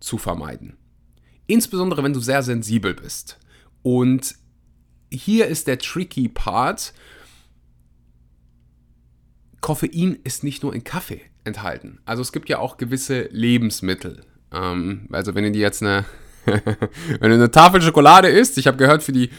zu 0.00 0.18
vermeiden. 0.18 0.76
Insbesondere 1.46 2.02
wenn 2.02 2.12
du 2.12 2.20
sehr 2.20 2.42
sensibel 2.42 2.94
bist. 2.94 3.38
Und 3.82 4.36
hier 5.10 5.46
ist 5.46 5.66
der 5.66 5.78
tricky 5.78 6.28
Part. 6.28 6.92
Koffein 9.60 10.18
ist 10.24 10.44
nicht 10.44 10.62
nur 10.62 10.74
in 10.74 10.84
Kaffee 10.84 11.20
enthalten. 11.44 11.98
Also 12.04 12.22
es 12.22 12.32
gibt 12.32 12.48
ja 12.48 12.58
auch 12.58 12.76
gewisse 12.76 13.28
Lebensmittel. 13.32 14.22
Ähm, 14.52 15.08
also 15.12 15.34
wenn 15.34 15.44
du 15.44 15.50
dir 15.50 15.62
jetzt 15.62 15.82
eine, 15.82 16.04
wenn 16.44 17.30
du 17.30 17.34
eine 17.34 17.50
Tafel 17.50 17.82
Schokolade 17.82 18.28
isst, 18.28 18.58
ich 18.58 18.66
habe 18.66 18.76
gehört, 18.76 19.02
für 19.02 19.12
die, 19.12 19.30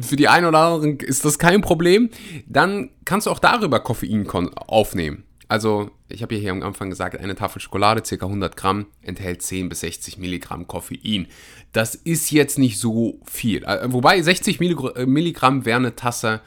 für 0.00 0.16
die 0.16 0.28
einen 0.28 0.46
oder 0.46 0.58
anderen 0.58 0.98
ist 0.98 1.24
das 1.24 1.38
kein 1.38 1.60
Problem, 1.60 2.10
dann 2.46 2.90
kannst 3.04 3.26
du 3.26 3.30
auch 3.30 3.38
darüber 3.38 3.80
Koffein 3.80 4.28
aufnehmen. 4.54 5.24
Also, 5.48 5.90
ich 6.08 6.22
habe 6.22 6.34
ja 6.34 6.40
hier 6.40 6.50
am 6.50 6.62
Anfang 6.62 6.88
gesagt, 6.88 7.18
eine 7.18 7.34
Tafel 7.34 7.60
Schokolade, 7.60 8.00
ca. 8.00 8.24
100 8.24 8.56
Gramm, 8.56 8.86
enthält 9.02 9.42
10 9.42 9.68
bis 9.68 9.80
60 9.80 10.16
Milligramm 10.16 10.66
Koffein. 10.66 11.26
Das 11.72 11.94
ist 11.94 12.30
jetzt 12.30 12.58
nicht 12.58 12.78
so 12.78 13.20
viel. 13.26 13.62
Äh, 13.64 13.92
wobei 13.92 14.22
60 14.22 14.58
äh, 14.60 15.04
Milligramm 15.04 15.66
wäre 15.66 15.76
eine 15.76 15.94
Tasse 15.94 16.40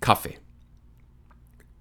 Kaffee. 0.00 0.38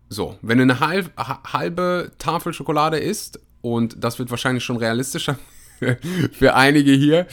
So, 0.09 0.37
wenn 0.41 0.57
du 0.57 0.63
eine 0.63 0.79
halb, 0.79 1.11
halbe 1.17 2.11
Tafel 2.17 2.53
Schokolade 2.53 2.97
isst, 2.97 3.39
und 3.61 4.03
das 4.03 4.17
wird 4.19 4.31
wahrscheinlich 4.31 4.63
schon 4.63 4.77
realistischer 4.77 5.37
für 6.31 6.55
einige 6.55 6.91
hier, 6.91 7.27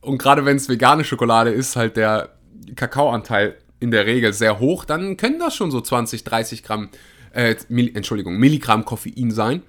und 0.00 0.18
gerade 0.18 0.44
wenn 0.44 0.56
es 0.56 0.68
vegane 0.68 1.04
Schokolade 1.04 1.50
ist, 1.50 1.74
halt 1.74 1.96
der 1.96 2.36
Kakaoanteil 2.76 3.56
in 3.80 3.90
der 3.90 4.06
Regel 4.06 4.32
sehr 4.32 4.60
hoch, 4.60 4.84
dann 4.84 5.16
können 5.16 5.38
das 5.40 5.56
schon 5.56 5.70
so 5.70 5.80
20, 5.80 6.22
30 6.22 6.62
Gramm, 6.62 6.90
äh, 7.32 7.56
Mill 7.68 7.90
Entschuldigung, 7.94 8.36
Milligramm 8.36 8.84
Koffein 8.84 9.32
sein. 9.32 9.62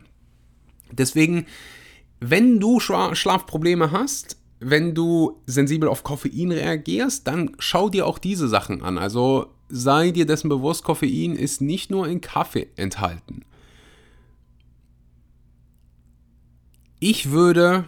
Deswegen, 0.91 1.47
wenn 2.19 2.59
du 2.59 2.79
Schlafprobleme 2.79 3.91
hast, 3.91 4.37
wenn 4.59 4.95
du 4.95 5.41
sensibel 5.45 5.89
auf 5.89 6.03
Koffein 6.03 6.51
reagierst, 6.51 7.27
dann 7.27 7.51
schau 7.59 7.89
dir 7.89 8.05
auch 8.05 8.19
diese 8.19 8.47
Sachen 8.47 8.81
an. 8.83 8.97
Also 8.97 9.53
sei 9.69 10.11
dir 10.11 10.25
dessen 10.25 10.49
bewusst, 10.49 10.83
Koffein 10.83 11.35
ist 11.35 11.61
nicht 11.61 11.91
nur 11.91 12.07
in 12.07 12.21
Kaffee 12.21 12.67
enthalten. 12.75 13.43
Ich 16.99 17.29
würde 17.29 17.87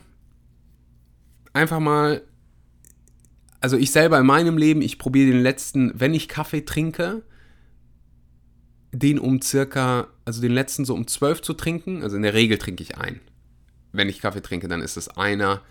einfach 1.53 1.79
mal, 1.79 2.21
also 3.59 3.77
ich 3.77 3.91
selber 3.91 4.19
in 4.19 4.25
meinem 4.25 4.57
Leben, 4.57 4.81
ich 4.81 4.99
probiere 4.99 5.31
den 5.31 5.41
letzten, 5.41 5.99
wenn 5.99 6.13
ich 6.13 6.27
Kaffee 6.27 6.61
trinke, 6.61 7.23
den 8.91 9.19
um 9.19 9.41
circa, 9.41 10.07
also 10.25 10.41
den 10.41 10.51
letzten 10.51 10.85
so 10.85 10.93
um 10.93 11.07
12 11.07 11.41
zu 11.41 11.53
trinken. 11.53 12.03
Also 12.03 12.15
in 12.17 12.23
der 12.23 12.33
Regel 12.33 12.57
trinke 12.57 12.83
ich 12.83 12.97
ein. 12.97 13.19
Wenn 13.91 14.09
ich 14.09 14.21
Kaffee 14.21 14.41
trinke, 14.41 14.67
dann 14.67 14.81
ist 14.81 14.97
es 14.97 15.09
einer 15.09 15.61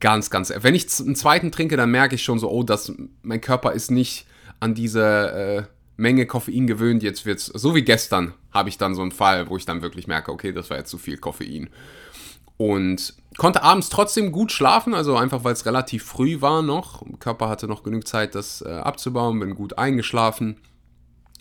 ganz, 0.00 0.30
ganz. 0.30 0.52
Wenn 0.56 0.74
ich 0.74 0.86
einen 1.00 1.16
zweiten 1.16 1.52
trinke, 1.52 1.76
dann 1.76 1.90
merke 1.90 2.14
ich 2.14 2.22
schon 2.22 2.38
so, 2.38 2.50
oh, 2.50 2.62
das, 2.62 2.92
mein 3.22 3.40
Körper 3.40 3.72
ist 3.72 3.90
nicht 3.90 4.26
an 4.60 4.74
diese 4.74 5.02
äh, 5.02 5.62
Menge 5.96 6.26
Koffein 6.26 6.66
gewöhnt. 6.66 7.02
Jetzt 7.02 7.26
wird's, 7.26 7.46
so 7.46 7.74
wie 7.74 7.82
gestern, 7.82 8.34
habe 8.52 8.68
ich 8.68 8.78
dann 8.78 8.94
so 8.94 9.02
einen 9.02 9.12
Fall, 9.12 9.48
wo 9.48 9.56
ich 9.56 9.64
dann 9.64 9.82
wirklich 9.82 10.06
merke, 10.06 10.32
okay, 10.32 10.52
das 10.52 10.70
war 10.70 10.76
jetzt 10.76 10.90
zu 10.90 10.98
viel 10.98 11.18
Koffein. 11.18 11.70
Und 12.56 13.14
konnte 13.36 13.62
abends 13.62 13.90
trotzdem 13.90 14.32
gut 14.32 14.50
schlafen, 14.50 14.94
also 14.94 15.16
einfach 15.16 15.44
weil 15.44 15.52
es 15.52 15.66
relativ 15.66 16.04
früh 16.04 16.40
war 16.40 16.62
noch. 16.62 17.02
Körper 17.18 17.48
hatte 17.48 17.66
noch 17.66 17.82
genug 17.82 18.06
Zeit, 18.06 18.34
das 18.34 18.62
äh, 18.62 18.70
abzubauen, 18.70 19.40
bin 19.40 19.54
gut 19.54 19.76
eingeschlafen. 19.78 20.56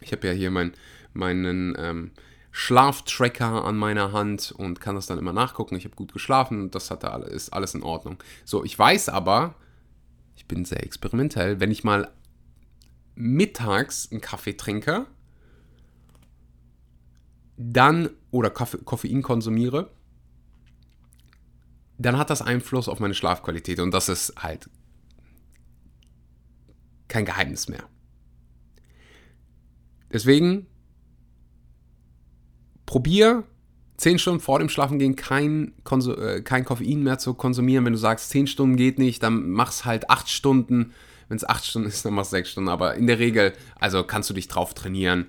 Ich 0.01 0.11
habe 0.11 0.27
ja 0.27 0.33
hier 0.33 0.51
mein, 0.51 0.73
meinen 1.13 1.75
ähm, 1.77 2.11
Schlaftracker 2.51 3.65
an 3.65 3.77
meiner 3.77 4.11
Hand 4.11 4.53
und 4.57 4.79
kann 4.79 4.95
das 4.95 5.07
dann 5.07 5.19
immer 5.19 5.33
nachgucken. 5.33 5.75
Ich 5.75 5.85
habe 5.85 5.95
gut 5.95 6.13
geschlafen 6.13 6.63
und 6.63 6.75
das 6.75 6.91
hatte 6.91 7.07
ist 7.29 7.53
alles 7.53 7.75
in 7.75 7.83
Ordnung. 7.83 8.17
So, 8.43 8.63
ich 8.63 8.77
weiß 8.77 9.09
aber, 9.09 9.55
ich 10.35 10.45
bin 10.45 10.65
sehr 10.65 10.83
experimentell, 10.83 11.59
wenn 11.59 11.71
ich 11.71 11.83
mal 11.83 12.09
mittags 13.15 14.11
einen 14.11 14.21
Kaffee 14.21 14.53
trinke, 14.53 15.07
dann 17.57 18.09
oder 18.31 18.49
Kaffee, 18.49 18.79
Koffein 18.79 19.21
konsumiere, 19.21 19.91
dann 21.97 22.17
hat 22.17 22.29
das 22.29 22.41
Einfluss 22.41 22.89
auf 22.89 22.99
meine 22.99 23.13
Schlafqualität 23.13 23.79
und 23.79 23.91
das 23.91 24.09
ist 24.09 24.33
halt 24.37 24.69
kein 27.07 27.25
Geheimnis 27.25 27.69
mehr. 27.69 27.87
Deswegen 30.11 30.67
probier 32.85 33.43
10 33.97 34.19
Stunden 34.19 34.39
vor 34.41 34.59
dem 34.59 34.69
Schlafengehen 34.69 35.15
kein, 35.15 35.73
äh, 35.89 36.41
kein 36.41 36.65
Koffein 36.65 37.03
mehr 37.03 37.17
zu 37.17 37.33
konsumieren. 37.33 37.85
Wenn 37.85 37.93
du 37.93 37.99
sagst, 37.99 38.29
10 38.29 38.47
Stunden 38.47 38.75
geht 38.75 38.99
nicht, 38.99 39.23
dann 39.23 39.49
mach's 39.49 39.85
halt 39.85 40.09
8 40.09 40.29
Stunden 40.29 40.91
wenn 41.27 41.37
es 41.37 41.47
acht 41.47 41.65
Stunden 41.65 41.87
ist, 41.87 42.05
dann 42.05 42.13
machst 42.13 42.31
du 42.31 42.37
sechs 42.37 42.51
Stunden. 42.51 42.69
Aber 42.69 42.95
in 42.95 43.07
der 43.07 43.19
Regel, 43.19 43.53
also 43.79 44.03
kannst 44.03 44.29
du 44.29 44.33
dich 44.33 44.47
drauf 44.47 44.73
trainieren, 44.73 45.27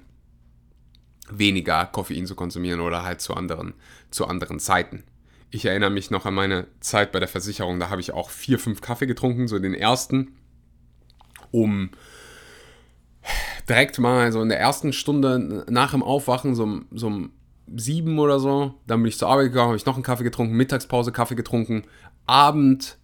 weniger 1.30 1.86
Koffein 1.86 2.26
zu 2.26 2.34
konsumieren 2.34 2.80
oder 2.80 3.02
halt 3.02 3.20
zu 3.20 3.34
anderen, 3.34 3.74
zu 4.10 4.26
anderen 4.26 4.60
Zeiten. 4.60 5.04
Ich 5.50 5.64
erinnere 5.64 5.90
mich 5.90 6.10
noch 6.10 6.26
an 6.26 6.34
meine 6.34 6.66
Zeit 6.80 7.12
bei 7.12 7.20
der 7.20 7.28
Versicherung, 7.28 7.80
da 7.80 7.88
habe 7.88 8.00
ich 8.00 8.12
auch 8.12 8.30
vier, 8.30 8.58
fünf 8.58 8.80
Kaffee 8.80 9.06
getrunken, 9.06 9.48
so 9.48 9.58
den 9.58 9.74
ersten, 9.74 10.36
um 11.50 11.90
direkt 13.68 13.98
mal 13.98 14.30
so 14.32 14.42
in 14.42 14.48
der 14.48 14.60
ersten 14.60 14.92
Stunde 14.92 15.64
nach 15.68 15.92
dem 15.92 16.02
Aufwachen, 16.02 16.54
so, 16.54 16.80
so 16.92 17.06
um 17.06 17.32
sieben 17.74 18.18
oder 18.18 18.38
so, 18.38 18.74
dann 18.86 19.02
bin 19.02 19.08
ich 19.08 19.18
zur 19.18 19.28
Arbeit 19.28 19.46
gegangen, 19.46 19.68
habe 19.68 19.76
ich 19.76 19.86
noch 19.86 19.94
einen 19.94 20.04
Kaffee 20.04 20.24
getrunken, 20.24 20.56
Mittagspause 20.56 21.10
Kaffee 21.10 21.34
getrunken, 21.34 21.84
Abend 22.26 22.98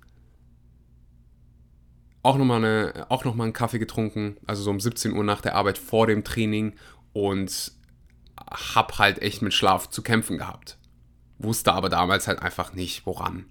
auch 2.22 2.36
nochmal 2.36 2.64
eine, 2.64 3.06
auch 3.08 3.24
noch 3.24 3.34
mal 3.34 3.44
einen 3.44 3.52
Kaffee 3.52 3.78
getrunken, 3.78 4.36
also 4.46 4.62
so 4.62 4.70
um 4.70 4.80
17 4.80 5.12
Uhr 5.12 5.24
nach 5.24 5.40
der 5.40 5.56
Arbeit 5.56 5.78
vor 5.78 6.06
dem 6.06 6.24
Training 6.24 6.74
und 7.12 7.72
hab 8.36 8.98
halt 8.98 9.20
echt 9.20 9.42
mit 9.42 9.54
Schlaf 9.54 9.90
zu 9.90 10.02
kämpfen 10.02 10.38
gehabt. 10.38 10.78
Wusste 11.38 11.72
aber 11.72 11.88
damals 11.88 12.28
halt 12.28 12.40
einfach 12.40 12.72
nicht, 12.74 13.06
woran 13.06 13.46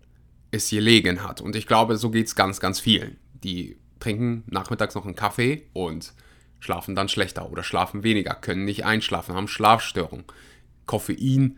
es 0.52 0.70
gelegen 0.70 1.24
hat. 1.24 1.42
Und 1.42 1.56
ich 1.56 1.68
glaube, 1.68 1.98
so 1.98 2.10
geht 2.10 2.28
es 2.28 2.36
ganz, 2.36 2.60
ganz 2.60 2.80
vielen. 2.80 3.18
Die 3.34 3.78
trinken 4.00 4.44
nachmittags 4.48 4.96
noch 4.96 5.06
einen 5.06 5.16
Kaffee 5.16 5.68
und 5.74 6.14
schlafen 6.60 6.96
dann 6.96 7.10
schlechter 7.10 7.50
oder 7.52 7.64
schlafen 7.64 8.04
weniger, 8.04 8.36
können 8.36 8.66
nicht 8.66 8.86
einschlafen, 8.86 9.36
haben 9.36 9.48
Schlafstörungen. 9.48 10.26
Koffein 10.86 11.58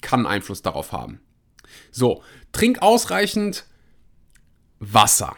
kann 0.00 0.26
Einfluss 0.26 0.62
darauf 0.62 0.92
haben. 0.92 1.20
So, 1.90 2.22
trink 2.52 2.82
ausreichend 2.82 3.66
Wasser. 4.80 5.36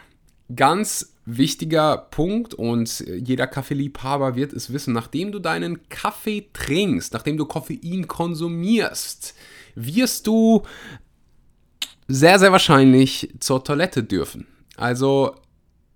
Ganz 0.55 1.15
wichtiger 1.25 1.97
Punkt 1.97 2.53
und 2.53 2.99
jeder 3.07 3.47
Kaffeeliebhaber 3.47 4.35
wird 4.35 4.53
es 4.53 4.73
wissen, 4.73 4.93
nachdem 4.93 5.31
du 5.31 5.39
deinen 5.39 5.87
Kaffee 5.89 6.49
trinkst, 6.51 7.13
nachdem 7.13 7.37
du 7.37 7.45
Koffein 7.45 8.07
konsumierst, 8.07 9.33
wirst 9.75 10.27
du 10.27 10.63
sehr, 12.07 12.39
sehr 12.39 12.51
wahrscheinlich 12.51 13.33
zur 13.39 13.63
Toilette 13.63 14.03
dürfen. 14.03 14.47
Also 14.75 15.35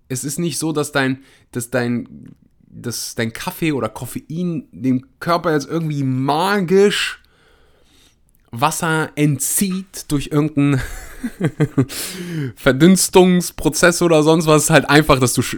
es 0.08 0.24
ist 0.24 0.38
nicht 0.38 0.58
so, 0.58 0.72
dass 0.72 0.92
dein, 0.92 1.22
dass 1.50 1.70
dein, 1.70 2.34
dass 2.66 3.14
dein 3.14 3.32
Kaffee 3.32 3.72
oder 3.72 3.88
Koffein 3.88 4.68
dem 4.70 5.06
Körper 5.18 5.52
jetzt 5.52 5.68
irgendwie 5.68 6.04
magisch 6.04 7.22
Wasser 8.50 9.10
entzieht 9.16 10.10
durch 10.10 10.28
irgendeinen 10.32 10.80
Verdünstungsprozess 12.56 14.02
oder 14.02 14.22
sonst 14.22 14.46
was, 14.46 14.70
halt 14.70 14.88
einfach, 14.88 15.18
dass 15.18 15.34
du 15.34 15.42
sch 15.42 15.56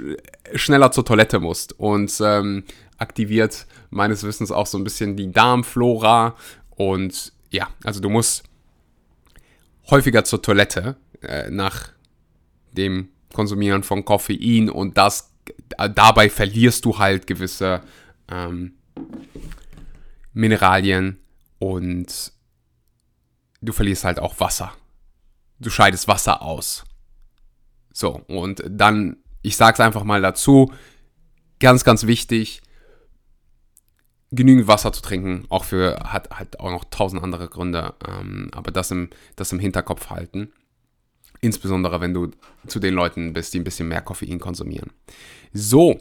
schneller 0.55 0.90
zur 0.90 1.05
Toilette 1.05 1.40
musst 1.40 1.79
und 1.79 2.12
ähm, 2.24 2.64
aktiviert 2.96 3.66
meines 3.90 4.24
Wissens 4.24 4.51
auch 4.51 4.66
so 4.66 4.79
ein 4.79 4.85
bisschen 4.85 5.16
die 5.16 5.31
Darmflora 5.31 6.37
und 6.70 7.33
ja, 7.51 7.68
also 7.85 8.01
du 8.01 8.09
musst 8.09 8.44
häufiger 9.90 10.24
zur 10.24 10.40
Toilette 10.40 10.96
äh, 11.22 11.51
nach 11.51 11.90
dem 12.72 13.09
Konsumieren 13.33 13.83
von 13.83 14.05
Koffein 14.05 14.70
und 14.70 14.96
das 14.96 15.31
dabei 15.77 16.31
verlierst 16.31 16.85
du 16.85 16.98
halt 16.98 17.27
gewisse 17.27 17.83
ähm, 18.31 18.72
Mineralien 20.33 21.18
und 21.59 22.33
du 23.61 23.73
verlierst 23.73 24.05
halt 24.05 24.18
auch 24.18 24.38
Wasser. 24.40 24.73
Du 25.59 25.71
scheidest 25.71 26.09
Wasser 26.09 26.42
aus. 26.42 26.85
So, 27.92 28.23
und 28.29 28.62
dann, 28.68 29.16
ich 29.42 29.57
sag's 29.57 29.81
einfach 29.81 30.05
mal 30.05 30.23
dazu, 30.23 30.73
ganz, 31.59 31.85
ganz 31.85 32.07
wichtig, 32.07 32.62
genügend 34.31 34.68
Wasser 34.68 34.92
zu 34.92 35.03
trinken, 35.03 35.47
auch 35.49 35.64
für, 35.64 35.99
hat, 36.05 36.31
hat 36.31 36.61
auch 36.61 36.71
noch 36.71 36.85
tausend 36.85 37.23
andere 37.23 37.49
Gründe, 37.49 37.94
ähm, 38.07 38.51
aber 38.53 38.71
das 38.71 38.90
im, 38.90 39.11
das 39.37 39.53
im 39.53 39.59
Hinterkopf 39.59 40.11
halten. 40.11 40.53
Insbesondere, 41.40 42.01
wenn 42.01 42.14
du 42.14 42.31
zu 42.66 42.79
den 42.81 42.94
Leuten 42.94 43.33
bist, 43.33 43.55
die 43.55 43.61
ein 43.61 43.64
bisschen 43.64 43.88
mehr 43.88 44.03
Koffein 44.03 44.40
konsumieren. 44.40 44.90
So, 45.53 46.01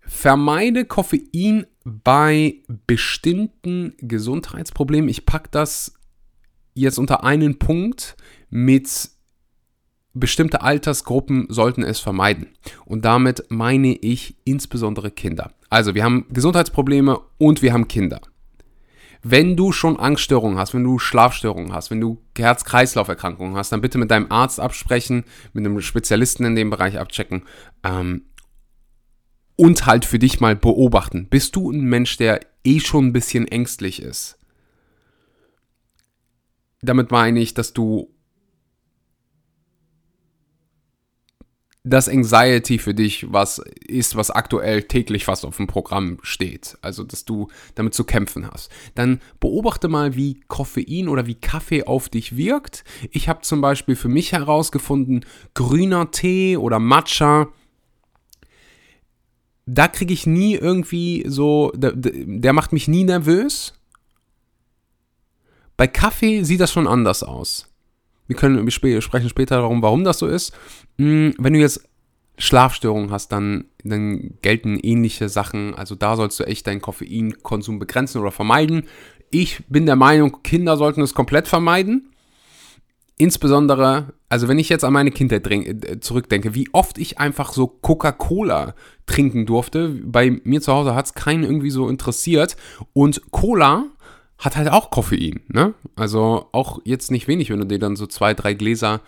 vermeide 0.00 0.84
Koffein 0.84 1.66
bei 1.84 2.56
bestimmten 2.86 3.94
Gesundheitsproblemen. 3.98 5.08
Ich 5.08 5.26
packe 5.26 5.48
das 5.50 5.94
jetzt 6.80 6.98
unter 6.98 7.24
einen 7.24 7.58
Punkt 7.58 8.16
mit 8.50 9.10
bestimmte 10.14 10.62
Altersgruppen 10.62 11.46
sollten 11.48 11.82
es 11.82 12.00
vermeiden. 12.00 12.48
Und 12.84 13.04
damit 13.04 13.44
meine 13.50 13.94
ich 13.94 14.36
insbesondere 14.44 15.10
Kinder. 15.10 15.52
Also 15.70 15.94
wir 15.94 16.04
haben 16.04 16.26
Gesundheitsprobleme 16.30 17.20
und 17.38 17.62
wir 17.62 17.72
haben 17.72 17.88
Kinder. 17.88 18.20
Wenn 19.22 19.56
du 19.56 19.72
schon 19.72 19.98
Angststörungen 19.98 20.58
hast, 20.58 20.74
wenn 20.74 20.84
du 20.84 20.98
Schlafstörungen 20.98 21.72
hast, 21.72 21.90
wenn 21.90 22.00
du 22.00 22.22
Herz-Kreislauf-Erkrankungen 22.36 23.56
hast, 23.56 23.72
dann 23.72 23.80
bitte 23.80 23.98
mit 23.98 24.10
deinem 24.10 24.30
Arzt 24.30 24.60
absprechen, 24.60 25.24
mit 25.52 25.66
einem 25.66 25.80
Spezialisten 25.80 26.44
in 26.44 26.54
dem 26.54 26.70
Bereich 26.70 26.98
abchecken. 26.98 27.42
Ähm, 27.82 28.22
und 29.56 29.86
halt 29.86 30.04
für 30.04 30.20
dich 30.20 30.38
mal 30.38 30.54
beobachten. 30.54 31.26
Bist 31.28 31.56
du 31.56 31.72
ein 31.72 31.80
Mensch, 31.80 32.16
der 32.16 32.40
eh 32.64 32.78
schon 32.78 33.06
ein 33.06 33.12
bisschen 33.12 33.48
ängstlich 33.48 34.00
ist? 34.00 34.37
Damit 36.80 37.10
meine 37.10 37.40
ich, 37.40 37.54
dass 37.54 37.72
du 37.72 38.14
das 41.88 42.08
Anxiety 42.08 42.78
für 42.78 42.94
dich 42.94 43.32
was 43.32 43.62
ist, 43.86 44.16
was 44.16 44.30
aktuell 44.30 44.82
täglich 44.82 45.24
fast 45.24 45.44
auf 45.44 45.56
dem 45.56 45.66
Programm 45.66 46.18
steht. 46.22 46.76
Also, 46.82 47.04
dass 47.04 47.24
du 47.24 47.48
damit 47.74 47.94
zu 47.94 48.04
kämpfen 48.04 48.48
hast. 48.50 48.70
Dann 48.94 49.20
beobachte 49.40 49.88
mal, 49.88 50.14
wie 50.14 50.40
Koffein 50.48 51.08
oder 51.08 51.26
wie 51.26 51.34
Kaffee 51.34 51.84
auf 51.84 52.08
dich 52.08 52.36
wirkt. 52.36 52.84
Ich 53.10 53.28
habe 53.28 53.42
zum 53.42 53.60
Beispiel 53.60 53.96
für 53.96 54.08
mich 54.08 54.32
herausgefunden, 54.32 55.24
grüner 55.54 56.10
Tee 56.10 56.56
oder 56.56 56.78
Matcha. 56.78 57.48
Da 59.66 59.88
kriege 59.88 60.14
ich 60.14 60.26
nie 60.26 60.54
irgendwie 60.54 61.24
so, 61.26 61.72
der, 61.74 61.92
der 61.94 62.52
macht 62.52 62.72
mich 62.72 62.88
nie 62.88 63.04
nervös. 63.04 63.77
Bei 65.78 65.86
Kaffee 65.86 66.42
sieht 66.42 66.60
das 66.60 66.72
schon 66.72 66.88
anders 66.88 67.22
aus. 67.22 67.68
Wir 68.26 68.36
können 68.36 68.66
wir 68.66 69.00
sprechen 69.00 69.28
später 69.28 69.58
darum, 69.58 69.80
warum 69.80 70.04
das 70.04 70.18
so 70.18 70.26
ist. 70.26 70.52
Hm, 70.98 71.34
wenn 71.38 71.54
du 71.54 71.60
jetzt 71.60 71.88
Schlafstörungen 72.36 73.12
hast, 73.12 73.32
dann, 73.32 73.66
dann 73.84 74.34
gelten 74.42 74.78
ähnliche 74.82 75.28
Sachen. 75.28 75.74
Also 75.74 75.94
da 75.94 76.16
sollst 76.16 76.38
du 76.40 76.44
echt 76.44 76.66
deinen 76.66 76.82
Koffeinkonsum 76.82 77.78
begrenzen 77.78 78.20
oder 78.20 78.32
vermeiden. 78.32 78.82
Ich 79.30 79.64
bin 79.68 79.86
der 79.86 79.96
Meinung, 79.96 80.42
Kinder 80.42 80.76
sollten 80.76 81.00
es 81.00 81.14
komplett 81.14 81.46
vermeiden. 81.46 82.10
Insbesondere, 83.16 84.14
also 84.28 84.48
wenn 84.48 84.58
ich 84.58 84.68
jetzt 84.68 84.84
an 84.84 84.92
meine 84.92 85.12
Kindheit 85.12 85.46
äh, 85.46 86.00
zurückdenke, 86.00 86.54
wie 86.54 86.68
oft 86.72 86.98
ich 86.98 87.18
einfach 87.18 87.52
so 87.52 87.68
Coca-Cola 87.68 88.74
trinken 89.06 89.46
durfte. 89.46 89.88
Bei 90.04 90.40
mir 90.44 90.60
zu 90.60 90.72
Hause 90.72 90.94
hat 90.94 91.06
es 91.06 91.14
keinen 91.14 91.44
irgendwie 91.44 91.70
so 91.70 91.88
interessiert. 91.88 92.56
Und 92.92 93.22
Cola 93.30 93.86
hat 94.38 94.56
halt 94.56 94.68
auch 94.68 94.90
Koffein, 94.90 95.40
ne? 95.48 95.74
Also 95.96 96.48
auch 96.52 96.78
jetzt 96.84 97.10
nicht 97.10 97.28
wenig, 97.28 97.50
wenn 97.50 97.58
du 97.58 97.66
dir 97.66 97.78
dann 97.78 97.96
so 97.96 98.06
zwei, 98.06 98.34
drei 98.34 98.54
Gläser, 98.54 99.00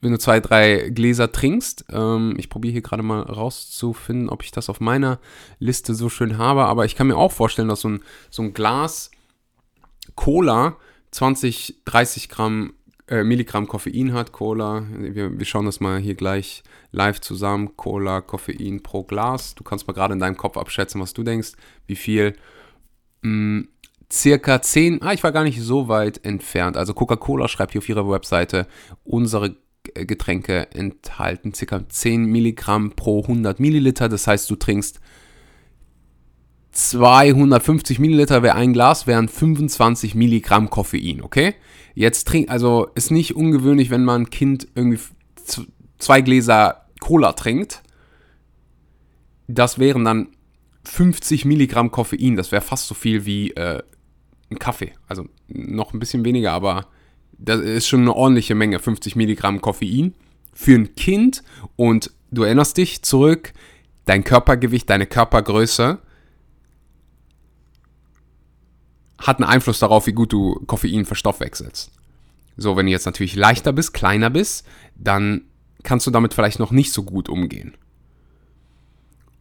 wenn 0.00 0.12
du 0.12 0.18
zwei, 0.18 0.40
drei 0.40 0.90
Gläser 0.90 1.30
trinkst. 1.30 1.84
Ähm, 1.90 2.34
ich 2.36 2.48
probiere 2.48 2.72
hier 2.72 2.82
gerade 2.82 3.02
mal 3.02 3.22
rauszufinden, 3.22 4.28
ob 4.28 4.42
ich 4.42 4.50
das 4.50 4.68
auf 4.68 4.80
meiner 4.80 5.20
Liste 5.58 5.94
so 5.94 6.08
schön 6.08 6.36
habe, 6.36 6.64
aber 6.64 6.84
ich 6.84 6.96
kann 6.96 7.06
mir 7.06 7.16
auch 7.16 7.32
vorstellen, 7.32 7.68
dass 7.68 7.82
so 7.82 7.88
ein, 7.88 8.02
so 8.28 8.42
ein 8.42 8.54
Glas 8.54 9.10
Cola 10.16 10.76
20, 11.12 11.82
30 11.84 12.28
Gramm 12.28 12.74
äh, 13.08 13.24
Milligramm 13.24 13.66
Koffein 13.66 14.12
hat, 14.12 14.32
Cola. 14.32 14.84
Wir, 14.96 15.38
wir 15.38 15.46
schauen 15.46 15.66
das 15.66 15.80
mal 15.80 15.98
hier 15.98 16.14
gleich 16.14 16.62
live 16.92 17.20
zusammen. 17.20 17.76
Cola, 17.76 18.20
Koffein 18.20 18.82
pro 18.82 19.02
Glas. 19.02 19.54
Du 19.54 19.64
kannst 19.64 19.86
mal 19.86 19.92
gerade 19.92 20.14
in 20.14 20.20
deinem 20.20 20.36
Kopf 20.36 20.56
abschätzen, 20.56 21.00
was 21.00 21.12
du 21.12 21.22
denkst, 21.22 21.52
wie 21.86 21.96
viel 21.96 22.36
mm, 23.22 23.62
circa 24.12 24.60
10, 24.60 25.02
ah, 25.02 25.12
ich 25.12 25.22
war 25.22 25.32
gar 25.32 25.44
nicht 25.44 25.60
so 25.60 25.88
weit 25.88 26.24
entfernt. 26.24 26.76
Also 26.76 26.94
Coca-Cola 26.94 27.48
schreibt 27.48 27.72
hier 27.72 27.80
auf 27.80 27.88
ihrer 27.88 28.08
Webseite, 28.08 28.66
unsere 29.04 29.56
Getränke 29.94 30.70
enthalten 30.72 31.54
circa 31.54 31.88
10 31.88 32.24
Milligramm 32.24 32.92
pro 32.92 33.22
100 33.22 33.60
Milliliter. 33.60 34.08
Das 34.08 34.26
heißt, 34.26 34.50
du 34.50 34.56
trinkst 34.56 35.00
250 36.72 37.98
Milliliter 37.98 38.42
wäre 38.42 38.54
ein 38.54 38.72
Glas, 38.72 39.06
wären 39.06 39.28
25 39.28 40.14
Milligramm 40.14 40.70
Koffein, 40.70 41.20
okay? 41.22 41.54
Jetzt 41.94 42.28
trink, 42.28 42.50
also 42.50 42.88
ist 42.94 43.10
nicht 43.10 43.34
ungewöhnlich, 43.34 43.90
wenn 43.90 44.04
man 44.04 44.30
Kind 44.30 44.68
irgendwie 44.74 45.00
zwei 45.98 46.20
Gläser 46.20 46.86
Cola 47.00 47.32
trinkt. 47.32 47.82
Das 49.48 49.78
wären 49.80 50.04
dann 50.04 50.28
50 50.84 51.44
Milligramm 51.44 51.90
Koffein, 51.90 52.36
das 52.36 52.52
wäre 52.52 52.62
fast 52.62 52.86
so 52.86 52.94
viel 52.94 53.26
wie 53.26 53.50
äh, 53.52 53.82
ein 54.50 54.58
Kaffee. 54.58 54.92
Also 55.06 55.26
noch 55.48 55.92
ein 55.92 55.98
bisschen 55.98 56.24
weniger, 56.24 56.52
aber 56.52 56.86
das 57.32 57.60
ist 57.60 57.88
schon 57.88 58.00
eine 58.00 58.14
ordentliche 58.14 58.54
Menge, 58.54 58.78
50 58.78 59.16
Milligramm 59.16 59.60
Koffein 59.60 60.14
für 60.52 60.74
ein 60.74 60.94
Kind. 60.94 61.42
Und 61.76 62.10
du 62.30 62.42
erinnerst 62.42 62.76
dich 62.76 63.02
zurück, 63.02 63.52
dein 64.04 64.24
Körpergewicht, 64.24 64.88
deine 64.90 65.06
Körpergröße 65.06 65.98
hat 69.18 69.36
einen 69.38 69.48
Einfluss 69.48 69.78
darauf, 69.78 70.06
wie 70.06 70.12
gut 70.12 70.32
du 70.32 70.54
Koffein 70.66 71.04
verstoffwechselst. 71.04 71.90
So, 72.56 72.76
wenn 72.76 72.86
du 72.86 72.92
jetzt 72.92 73.06
natürlich 73.06 73.36
leichter 73.36 73.72
bist, 73.72 73.92
kleiner 73.92 74.30
bist, 74.30 74.66
dann 74.96 75.42
kannst 75.82 76.06
du 76.06 76.10
damit 76.10 76.34
vielleicht 76.34 76.58
noch 76.58 76.72
nicht 76.72 76.92
so 76.92 77.02
gut 77.02 77.28
umgehen. 77.28 77.74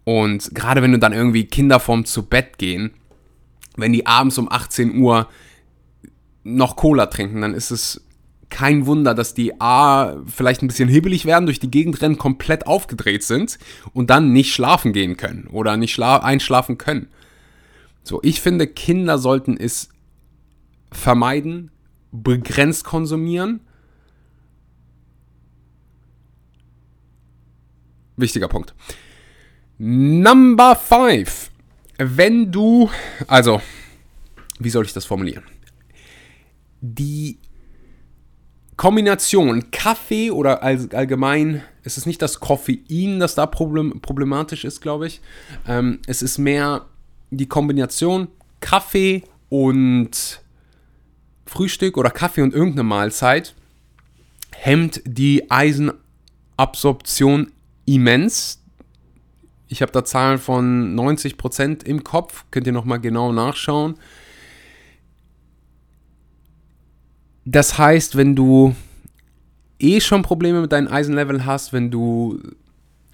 Und 0.10 0.56
gerade 0.56 0.82
wenn 0.82 0.92
du 0.92 0.98
dann 0.98 1.14
irgendwie 1.14 1.46
Kinder 1.46 1.80
vorm 1.80 2.04
zu 2.04 2.24
Bett 2.24 2.58
gehen, 2.58 2.90
wenn 3.78 3.94
die 3.94 4.08
abends 4.08 4.40
um 4.40 4.52
18 4.52 4.98
Uhr 4.98 5.30
noch 6.44 6.76
Cola 6.76 7.06
trinken, 7.06 7.42
dann 7.42 7.54
ist 7.54 7.70
es 7.70 8.04
kein 8.50 8.88
Wunder, 8.88 9.14
dass 9.14 9.36
die 9.36 9.62
A 9.62 10.18
vielleicht 10.26 10.64
ein 10.64 10.68
bisschen 10.68 10.90
hibbelig 10.90 11.26
werden, 11.26 11.46
durch 11.46 11.60
die 11.60 11.70
Gegend 11.70 12.02
rennen, 12.02 12.18
komplett 12.18 12.66
aufgedreht 12.66 13.24
sind 13.24 13.60
und 13.94 14.10
dann 14.10 14.34
nicht 14.34 14.52
schlafen 14.52 14.94
gehen 14.94 15.16
können 15.16 15.46
oder 15.46 15.78
nicht 15.78 16.02
einschlafen 16.02 16.80
können. 16.80 17.10
So, 18.02 18.20
ich 18.24 18.42
finde, 18.42 18.66
Kinder 18.66 19.20
sollten 19.20 19.58
es 19.58 19.90
vermeiden, 20.92 21.70
begrenzt 22.12 22.84
konsumieren. 22.84 23.60
Wichtiger 28.18 28.48
Punkt. 28.48 28.74
Number 29.80 30.76
5. 30.76 31.50
Wenn 31.98 32.52
du, 32.52 32.90
also, 33.28 33.62
wie 34.60 34.70
soll 34.70 34.86
ich 34.86 34.94
das 34.94 35.06
formulieren? 35.06 35.44
Die 36.82 37.40
Kombination 38.76 39.72
Kaffee 39.72 40.32
oder 40.32 40.64
allgemein, 40.64 41.64
es 41.84 41.98
ist 41.98 42.06
nicht 42.06 42.22
das 42.22 42.40
Koffein, 42.40 43.20
das 43.20 43.36
da 43.36 43.46
problem, 43.46 44.02
problematisch 44.02 44.66
ist, 44.66 44.82
glaube 44.82 45.08
ich. 45.08 45.22
Ähm, 45.68 46.00
es 46.08 46.22
ist 46.22 46.38
mehr 46.38 46.86
die 47.32 47.48
Kombination 47.48 48.28
Kaffee 48.60 49.24
und 49.50 50.42
Frühstück 51.46 51.98
oder 51.98 52.12
Kaffee 52.12 52.42
und 52.42 52.54
irgendeine 52.54 52.84
Mahlzeit 52.84 53.56
hemmt 54.56 55.02
die 55.06 55.50
Eisenabsorption 55.50 57.52
immens. 57.86 58.62
Ich 59.72 59.84
habe 59.84 59.92
da 59.92 60.04
Zahlen 60.04 60.40
von 60.40 60.96
90% 60.96 61.86
im 61.86 62.04
Kopf, 62.04 62.46
könnt 62.50 62.66
ihr 62.66 62.74
nochmal 62.74 63.00
genau 63.00 63.32
nachschauen. 63.32 63.96
Das 67.46 67.78
heißt, 67.78 68.18
wenn 68.18 68.36
du 68.36 68.76
eh 69.78 70.02
schon 70.02 70.24
Probleme 70.24 70.62
mit 70.62 70.72
deinem 70.72 70.88
Eisenlevel 70.88 71.46
hast, 71.46 71.72
wenn 71.72 71.92
du, 71.92 72.42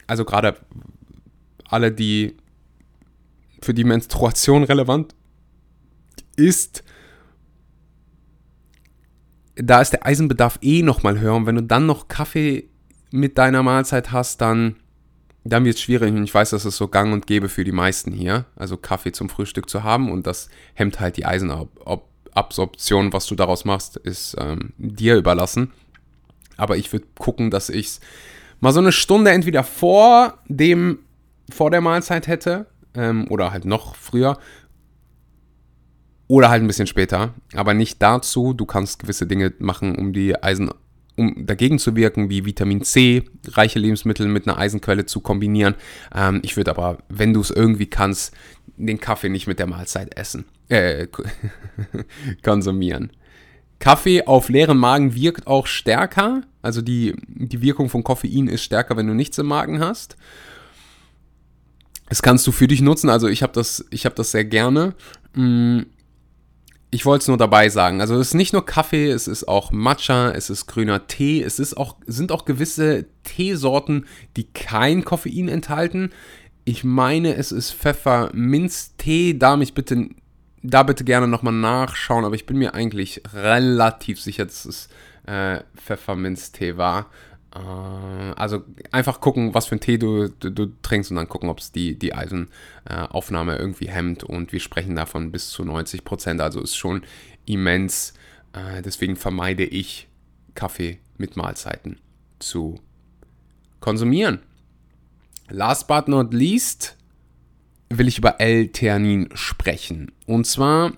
also 0.07 0.23
gerade 0.23 0.57
alle, 1.67 1.91
die 1.91 2.37
für 3.61 3.73
die 3.73 3.83
Menstruation 3.83 4.63
relevant 4.63 5.13
ist, 6.37 6.85
da 9.55 9.81
ist 9.81 9.91
der 9.91 10.05
Eisenbedarf 10.05 10.57
eh 10.61 10.83
nochmal 10.83 11.19
höher. 11.19 11.35
Und 11.35 11.47
wenn 11.47 11.55
du 11.55 11.63
dann 11.63 11.85
noch 11.85 12.07
Kaffee 12.07 12.69
mit 13.11 13.37
deiner 13.37 13.61
Mahlzeit 13.61 14.13
hast, 14.13 14.39
dann 14.39 14.77
dann 15.47 15.63
wird 15.63 15.75
es 15.75 15.81
schwierig 15.81 16.11
und 16.11 16.23
ich 16.23 16.33
weiß, 16.33 16.49
dass 16.49 16.65
es 16.65 16.75
so 16.75 16.87
gang 16.87 17.13
und 17.13 17.27
gäbe 17.27 17.49
für 17.49 17.63
die 17.63 17.71
meisten 17.71 18.11
hier, 18.11 18.45
also 18.55 18.77
Kaffee 18.77 19.11
zum 19.11 19.29
Frühstück 19.29 19.69
zu 19.69 19.83
haben 19.83 20.11
und 20.11 20.25
das 20.25 20.49
hemmt 20.73 20.99
halt 20.99 21.17
die 21.17 21.25
Eisenabsorption. 21.25 23.13
Was 23.13 23.27
du 23.27 23.35
daraus 23.35 23.63
machst, 23.63 23.95
ist 23.97 24.35
ähm, 24.39 24.73
dir 24.77 25.15
überlassen. 25.15 25.71
Aber 26.57 26.77
ich 26.77 26.91
würde 26.91 27.05
gucken, 27.19 27.51
dass 27.51 27.69
ich 27.69 27.85
es 27.85 27.99
mal 28.59 28.73
so 28.73 28.79
eine 28.79 28.91
Stunde 28.91 29.31
entweder 29.31 29.63
vor 29.63 30.39
dem, 30.47 30.99
vor 31.51 31.69
der 31.69 31.81
Mahlzeit 31.81 32.25
hätte 32.25 32.65
ähm, 32.95 33.27
oder 33.29 33.51
halt 33.51 33.65
noch 33.65 33.95
früher 33.95 34.39
oder 36.27 36.49
halt 36.49 36.63
ein 36.63 36.67
bisschen 36.67 36.87
später, 36.87 37.35
aber 37.53 37.75
nicht 37.75 38.01
dazu. 38.01 38.53
Du 38.53 38.65
kannst 38.65 38.97
gewisse 38.97 39.27
Dinge 39.27 39.53
machen, 39.59 39.95
um 39.95 40.11
die 40.11 40.41
Eisenabsorption 40.41 40.84
um 41.17 41.45
dagegen 41.45 41.79
zu 41.79 41.95
wirken, 41.95 42.29
wie 42.29 42.45
Vitamin 42.45 42.83
C, 42.83 43.23
reiche 43.47 43.79
Lebensmittel 43.79 44.27
mit 44.27 44.47
einer 44.47 44.57
Eisenquelle 44.57 45.05
zu 45.05 45.21
kombinieren. 45.21 45.75
Ähm, 46.13 46.41
ich 46.43 46.57
würde 46.57 46.71
aber, 46.71 46.99
wenn 47.09 47.33
du 47.33 47.41
es 47.41 47.51
irgendwie 47.51 47.87
kannst, 47.87 48.33
den 48.77 48.99
Kaffee 48.99 49.29
nicht 49.29 49.47
mit 49.47 49.59
der 49.59 49.67
Mahlzeit 49.67 50.17
essen, 50.17 50.45
äh, 50.69 51.07
konsumieren. 52.43 53.11
Kaffee 53.79 54.25
auf 54.25 54.49
leeren 54.49 54.77
Magen 54.77 55.15
wirkt 55.15 55.47
auch 55.47 55.67
stärker. 55.67 56.41
Also 56.61 56.81
die, 56.81 57.15
die 57.27 57.61
Wirkung 57.61 57.89
von 57.89 58.03
Koffein 58.03 58.47
ist 58.47 58.63
stärker, 58.63 58.97
wenn 58.97 59.07
du 59.07 59.13
nichts 59.13 59.37
im 59.37 59.47
Magen 59.47 59.79
hast. 59.79 60.17
Das 62.09 62.21
kannst 62.21 62.45
du 62.47 62.51
für 62.51 62.67
dich 62.67 62.81
nutzen. 62.81 63.09
Also 63.09 63.27
ich 63.27 63.43
habe 63.43 63.53
das, 63.53 63.85
hab 63.93 64.15
das 64.15 64.31
sehr 64.31 64.45
gerne. 64.45 64.95
Ich 66.95 67.05
wollte 67.05 67.23
es 67.23 67.27
nur 67.27 67.35
dabei 67.35 67.67
sagen. 67.67 67.99
Also 67.99 68.15
es 68.15 68.29
ist 68.29 68.33
nicht 68.35 68.53
nur 68.53 68.65
Kaffee, 68.65 69.11
es 69.11 69.27
ist 69.27 69.49
auch 69.49 69.73
Matcha, 69.73 70.31
es 70.31 70.49
ist 70.49 70.65
grüner 70.65 71.07
Tee, 71.07 71.43
es 71.43 71.59
ist 71.59 71.75
auch, 71.75 71.97
sind 72.07 72.31
auch 72.31 72.45
gewisse 72.45 73.05
Teesorten, 73.25 74.05
die 74.37 74.45
kein 74.45 75.03
Koffein 75.03 75.49
enthalten. 75.49 76.11
Ich 76.63 76.85
meine, 76.85 77.35
es 77.35 77.51
ist 77.51 77.73
Pfefferminztee. 77.73 79.33
Da 79.37 79.57
mich 79.57 79.73
bitte, 79.73 80.07
da 80.63 80.83
bitte 80.83 81.03
gerne 81.03 81.27
nochmal 81.27 81.51
nachschauen, 81.51 82.23
aber 82.23 82.35
ich 82.35 82.45
bin 82.45 82.59
mir 82.59 82.73
eigentlich 82.73 83.21
relativ 83.33 84.21
sicher, 84.21 84.45
dass 84.45 84.63
es 84.63 84.87
äh, 85.27 85.59
Pfefferminztee 85.75 86.77
war. 86.77 87.07
Äh, 87.55 87.59
also 87.59 88.63
einfach 88.91 89.21
gucken, 89.21 89.53
was 89.53 89.67
für 89.67 89.73
einen 89.73 89.81
Tee 89.81 89.97
du, 89.97 90.29
du, 90.29 90.51
du 90.51 90.67
trinkst 90.81 91.11
und 91.11 91.17
dann 91.17 91.29
gucken, 91.29 91.49
ob 91.49 91.59
es 91.59 91.71
die, 91.71 91.97
die 91.97 92.13
Eisenaufnahme 92.13 93.57
irgendwie 93.57 93.89
hemmt. 93.89 94.23
Und 94.23 94.51
wir 94.51 94.59
sprechen 94.59 94.95
davon 94.95 95.31
bis 95.31 95.49
zu 95.49 95.63
90 95.63 96.03
Prozent. 96.03 96.41
Also 96.41 96.61
ist 96.61 96.75
schon 96.75 97.03
immens. 97.45 98.13
Äh, 98.53 98.81
deswegen 98.81 99.15
vermeide 99.15 99.63
ich 99.63 100.07
Kaffee 100.53 100.99
mit 101.17 101.37
Mahlzeiten 101.37 101.99
zu 102.39 102.79
konsumieren. 103.79 104.39
Last 105.49 105.87
but 105.87 106.07
not 106.07 106.33
least 106.33 106.97
will 107.89 108.07
ich 108.07 108.17
über 108.17 108.41
L-Theanin 108.41 109.29
sprechen. 109.33 110.11
Und 110.25 110.45
zwar 110.45 110.93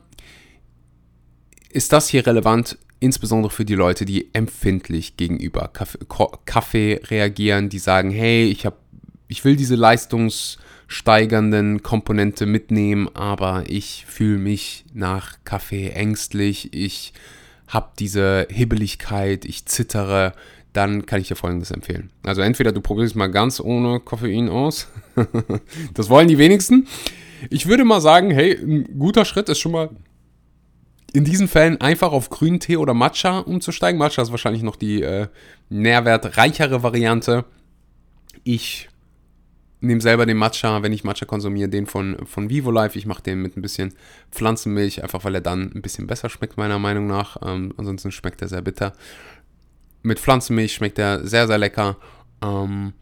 ist 1.69 1.91
das 1.91 2.07
hier 2.07 2.25
relevant, 2.25 2.77
insbesondere 2.99 3.51
für 3.51 3.65
die 3.65 3.75
Leute, 3.75 4.05
die 4.05 4.33
empfindlich 4.33 5.17
gegenüber 5.17 5.69
Kaffee, 5.71 5.99
Kaffee 6.45 6.99
reagieren, 7.05 7.69
die 7.69 7.79
sagen, 7.79 8.11
hey, 8.11 8.45
ich, 8.45 8.65
hab, 8.65 8.77
ich 9.27 9.45
will 9.45 9.55
diese 9.55 9.75
leistungssteigernden 9.75 11.83
Komponente 11.83 12.45
mitnehmen, 12.45 13.09
aber 13.13 13.63
ich 13.67 14.05
fühle 14.07 14.39
mich 14.39 14.85
nach 14.93 15.37
Kaffee 15.43 15.89
ängstlich, 15.89 16.73
ich 16.73 17.13
habe 17.67 17.91
diese 17.99 18.47
Hibbeligkeit, 18.49 19.45
ich 19.45 19.65
zittere 19.65 20.33
dann 20.77 21.07
kann 21.07 21.19
ich 21.19 21.27
dir 21.27 21.35
folgendes 21.35 21.71
empfehlen. 21.71 22.11
Also 22.23 22.41
entweder 22.41 22.71
du 22.71 22.81
probierst 22.81 23.15
mal 23.15 23.31
ganz 23.31 23.59
ohne 23.59 23.99
Koffein 23.99 24.47
aus. 24.47 24.87
das 25.95 26.09
wollen 26.09 26.27
die 26.27 26.37
wenigsten. 26.37 26.87
Ich 27.49 27.65
würde 27.65 27.83
mal 27.83 27.99
sagen, 27.99 28.29
hey, 28.29 28.53
ein 28.53 28.99
guter 28.99 29.25
Schritt 29.25 29.49
ist 29.49 29.57
schon 29.57 29.71
mal 29.71 29.89
in 31.13 31.23
diesen 31.23 31.47
Fällen 31.47 31.79
einfach 31.81 32.11
auf 32.11 32.29
grünen 32.29 32.59
Tee 32.59 32.77
oder 32.77 32.93
Matcha 32.93 33.39
umzusteigen. 33.39 33.97
Matcha 33.97 34.21
ist 34.21 34.31
wahrscheinlich 34.31 34.63
noch 34.63 34.75
die 34.75 35.01
äh, 35.01 35.27
nährwertreichere 35.69 36.83
Variante. 36.83 37.45
Ich 38.43 38.89
nehme 39.79 40.01
selber 40.01 40.25
den 40.25 40.37
Matcha, 40.37 40.81
wenn 40.81 40.91
ich 40.91 41.03
Matcha 41.03 41.25
konsumiere, 41.25 41.69
den 41.69 41.85
von, 41.85 42.17
von 42.25 42.49
Vivo 42.49 42.71
Life. 42.71 42.97
Ich 42.97 43.05
mache 43.05 43.23
den 43.23 43.41
mit 43.41 43.55
ein 43.55 43.61
bisschen 43.61 43.93
Pflanzenmilch, 44.31 45.03
einfach 45.03 45.23
weil 45.23 45.35
er 45.35 45.41
dann 45.41 45.71
ein 45.73 45.81
bisschen 45.81 46.07
besser 46.07 46.29
schmeckt, 46.29 46.57
meiner 46.57 46.79
Meinung 46.79 47.07
nach. 47.07 47.37
Ähm, 47.43 47.73
ansonsten 47.77 48.11
schmeckt 48.11 48.41
er 48.41 48.47
sehr 48.47 48.61
bitter. 48.61 48.93
Mit 50.01 50.19
Pflanzenmilch 50.19 50.73
schmeckt 50.73 50.99
er 50.99 51.25
sehr, 51.25 51.47
sehr 51.47 51.57
lecker. 51.57 51.97
Ähm, 52.41 52.93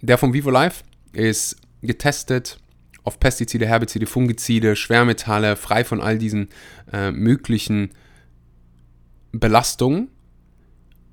der 0.00 0.18
von 0.18 0.32
Vivo 0.32 0.50
Life 0.50 0.84
ist 1.12 1.56
getestet 1.82 2.58
auf 3.06 3.20
Pestizide, 3.20 3.66
Herbizide, 3.66 4.06
Fungizide, 4.06 4.74
Schwermetalle, 4.76 5.56
frei 5.56 5.84
von 5.84 6.00
all 6.00 6.18
diesen 6.18 6.48
äh, 6.92 7.12
möglichen 7.12 7.90
Belastungen. 9.32 10.08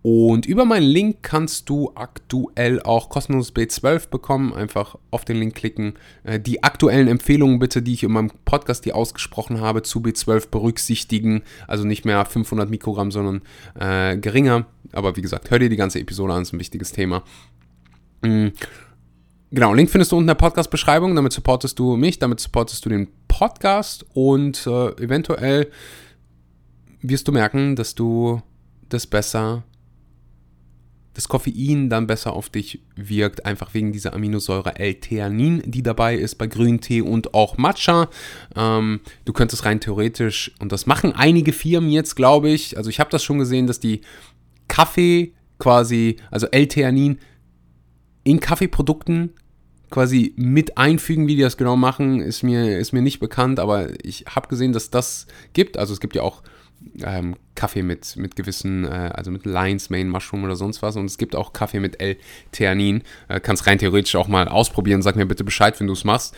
Und 0.02 0.46
über 0.46 0.66
meinen 0.66 0.84
Link 0.84 1.20
kannst 1.22 1.70
du 1.70 1.94
aktuell 1.96 2.82
auch 2.82 3.08
kostenloses 3.08 3.56
B12 3.56 4.10
bekommen. 4.10 4.54
Einfach 4.54 4.98
auf 5.12 5.24
den 5.24 5.38
Link 5.38 5.56
klicken. 5.56 5.94
Äh, 6.24 6.40
die 6.40 6.64
aktuellen 6.64 7.08
Empfehlungen 7.08 7.60
bitte, 7.60 7.82
die 7.82 7.94
ich 7.94 8.04
in 8.04 8.12
meinem 8.12 8.32
Podcast 8.44 8.84
hier 8.84 8.96
ausgesprochen 8.96 9.62
habe, 9.62 9.84
zu 9.84 10.00
B12 10.00 10.50
berücksichtigen. 10.50 11.44
Also 11.68 11.86
nicht 11.86 12.06
mehr 12.06 12.26
500 12.26 12.70
Mikrogramm, 12.70 13.12
sondern 13.12 13.44
äh, 13.80 14.18
geringer. 14.18 14.66
Aber 14.92 15.16
wie 15.16 15.22
gesagt, 15.22 15.52
hör 15.52 15.60
dir 15.60 15.70
die 15.70 15.78
ganze 15.78 16.00
Episode 16.00 16.34
an, 16.34 16.42
ist 16.42 16.54
ein 16.54 16.60
wichtiges 16.60 16.92
Thema. 16.92 17.24
Genau, 19.56 19.72
Link 19.72 19.92
findest 19.92 20.12
du 20.12 20.16
unten 20.16 20.24
in 20.24 20.30
der 20.30 20.34
Podcast-Beschreibung. 20.34 21.16
Damit 21.16 21.32
supportest 21.32 21.78
du 21.78 21.96
mich, 21.96 22.18
damit 22.18 22.40
supportest 22.40 22.84
du 22.84 22.90
den 22.90 23.08
Podcast 23.28 24.04
und 24.16 24.66
äh, 24.66 24.88
eventuell 25.00 25.70
wirst 27.04 27.28
du 27.28 27.32
merken, 27.32 27.76
dass 27.76 27.94
du 27.94 28.42
das 28.90 29.06
besser 29.06 29.62
das 31.14 31.28
Koffein 31.28 31.92
dann 31.92 32.08
besser 32.08 32.34
auf 32.34 32.50
dich 32.50 32.82
wirkt, 32.96 33.46
einfach 33.46 33.76
wegen 33.76 33.92
dieser 33.92 34.16
Aminosäure 34.16 34.76
L-Theanin, 34.76 35.62
die 35.64 35.84
dabei 35.84 36.16
ist 36.16 36.40
bei 36.40 36.48
Grüntee 36.48 37.02
und 37.02 37.36
auch 37.36 37.60
Matcha. 37.60 38.10
Ähm, 38.56 39.02
du 39.26 39.34
könntest 39.34 39.66
rein 39.66 39.80
theoretisch, 39.80 40.52
und 40.58 40.72
das 40.72 40.88
machen 40.88 41.14
einige 41.14 41.54
Firmen 41.54 41.92
jetzt, 41.92 42.16
glaube 42.16 42.50
ich, 42.50 42.76
also 42.76 42.90
ich 42.90 43.00
habe 43.00 43.12
das 43.12 43.24
schon 43.24 43.38
gesehen, 43.38 43.68
dass 43.68 43.80
die 43.80 44.02
Kaffee 44.68 45.34
quasi, 45.60 46.16
also 46.32 46.48
L-Theanin 46.48 47.20
in 48.24 48.40
Kaffeeprodukten 48.40 49.36
quasi 49.94 50.34
mit 50.38 50.76
einfügen, 50.80 51.28
wie 51.28 51.36
die 51.36 51.44
das 51.44 51.56
genau 51.56 51.76
machen, 51.76 52.20
ist 52.20 52.42
mir, 52.42 52.80
ist 52.80 52.94
mir 52.94 53.04
nicht 53.04 53.20
bekannt, 53.20 53.60
aber 53.60 53.90
ich 54.04 54.26
habe 54.28 54.48
gesehen, 54.48 54.74
dass 54.74 54.90
das 54.90 55.28
gibt. 55.54 55.78
Also 55.78 55.94
es 55.94 56.00
gibt 56.00 56.16
ja 56.16 56.24
auch 56.24 56.42
ähm, 57.04 57.36
Kaffee 57.54 57.84
mit, 57.84 58.18
mit 58.18 58.36
gewissen, 58.36 58.86
äh, 58.86 59.12
also 59.14 59.30
mit 59.30 59.46
Lion's 59.46 59.92
Mane 59.92 60.06
Mushroom 60.06 60.46
oder 60.46 60.56
sonst 60.56 60.82
was. 60.82 60.96
Und 60.96 61.06
es 61.06 61.20
gibt 61.20 61.36
auch 61.36 61.54
Kaffee 61.54 61.80
mit 61.80 62.02
L-Theanin. 62.02 63.04
Äh, 63.28 63.40
kannst 63.40 63.68
rein 63.68 63.78
theoretisch 63.78 64.16
auch 64.16 64.28
mal 64.28 64.48
ausprobieren. 64.48 65.04
Sag 65.04 65.16
mir 65.16 65.28
bitte 65.28 65.44
Bescheid, 65.44 65.80
wenn 65.80 65.86
du 65.86 65.94
es 65.94 66.04
machst. 66.04 66.34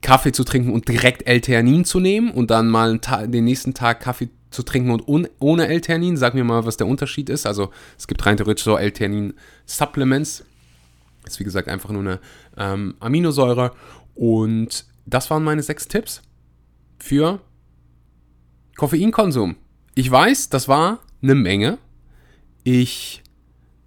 Kaffee 0.00 0.32
zu 0.32 0.42
trinken 0.42 0.72
und 0.72 0.88
direkt 0.88 1.28
L-Theanin 1.28 1.84
zu 1.84 2.00
nehmen 2.00 2.32
und 2.32 2.50
dann 2.50 2.68
mal 2.68 2.98
den 2.98 3.44
nächsten 3.44 3.74
Tag 3.74 4.00
Kaffee 4.00 4.28
zu 4.50 4.64
trinken 4.64 4.90
und 4.90 5.04
ohne 5.06 5.68
L-Theanin. 5.68 6.16
Sag 6.16 6.34
mir 6.34 6.42
mal, 6.42 6.66
was 6.66 6.76
der 6.76 6.88
Unterschied 6.88 7.30
ist. 7.30 7.46
Also 7.46 7.70
es 7.96 8.08
gibt 8.08 8.26
rein 8.26 8.36
theoretisch 8.36 8.64
so 8.64 8.76
L-Theanin-Supplements. 8.76 10.46
Ist 11.26 11.40
wie 11.40 11.44
gesagt 11.44 11.68
einfach 11.68 11.90
nur 11.90 12.00
eine 12.00 12.20
ähm, 12.56 12.94
Aminosäure. 13.00 13.72
Und 14.14 14.86
das 15.06 15.30
waren 15.30 15.44
meine 15.44 15.62
sechs 15.62 15.88
Tipps 15.88 16.22
für 16.98 17.40
Koffeinkonsum. 18.76 19.56
Ich 19.94 20.10
weiß, 20.10 20.48
das 20.48 20.68
war 20.68 21.00
eine 21.22 21.34
Menge. 21.34 21.78
Ich 22.64 23.22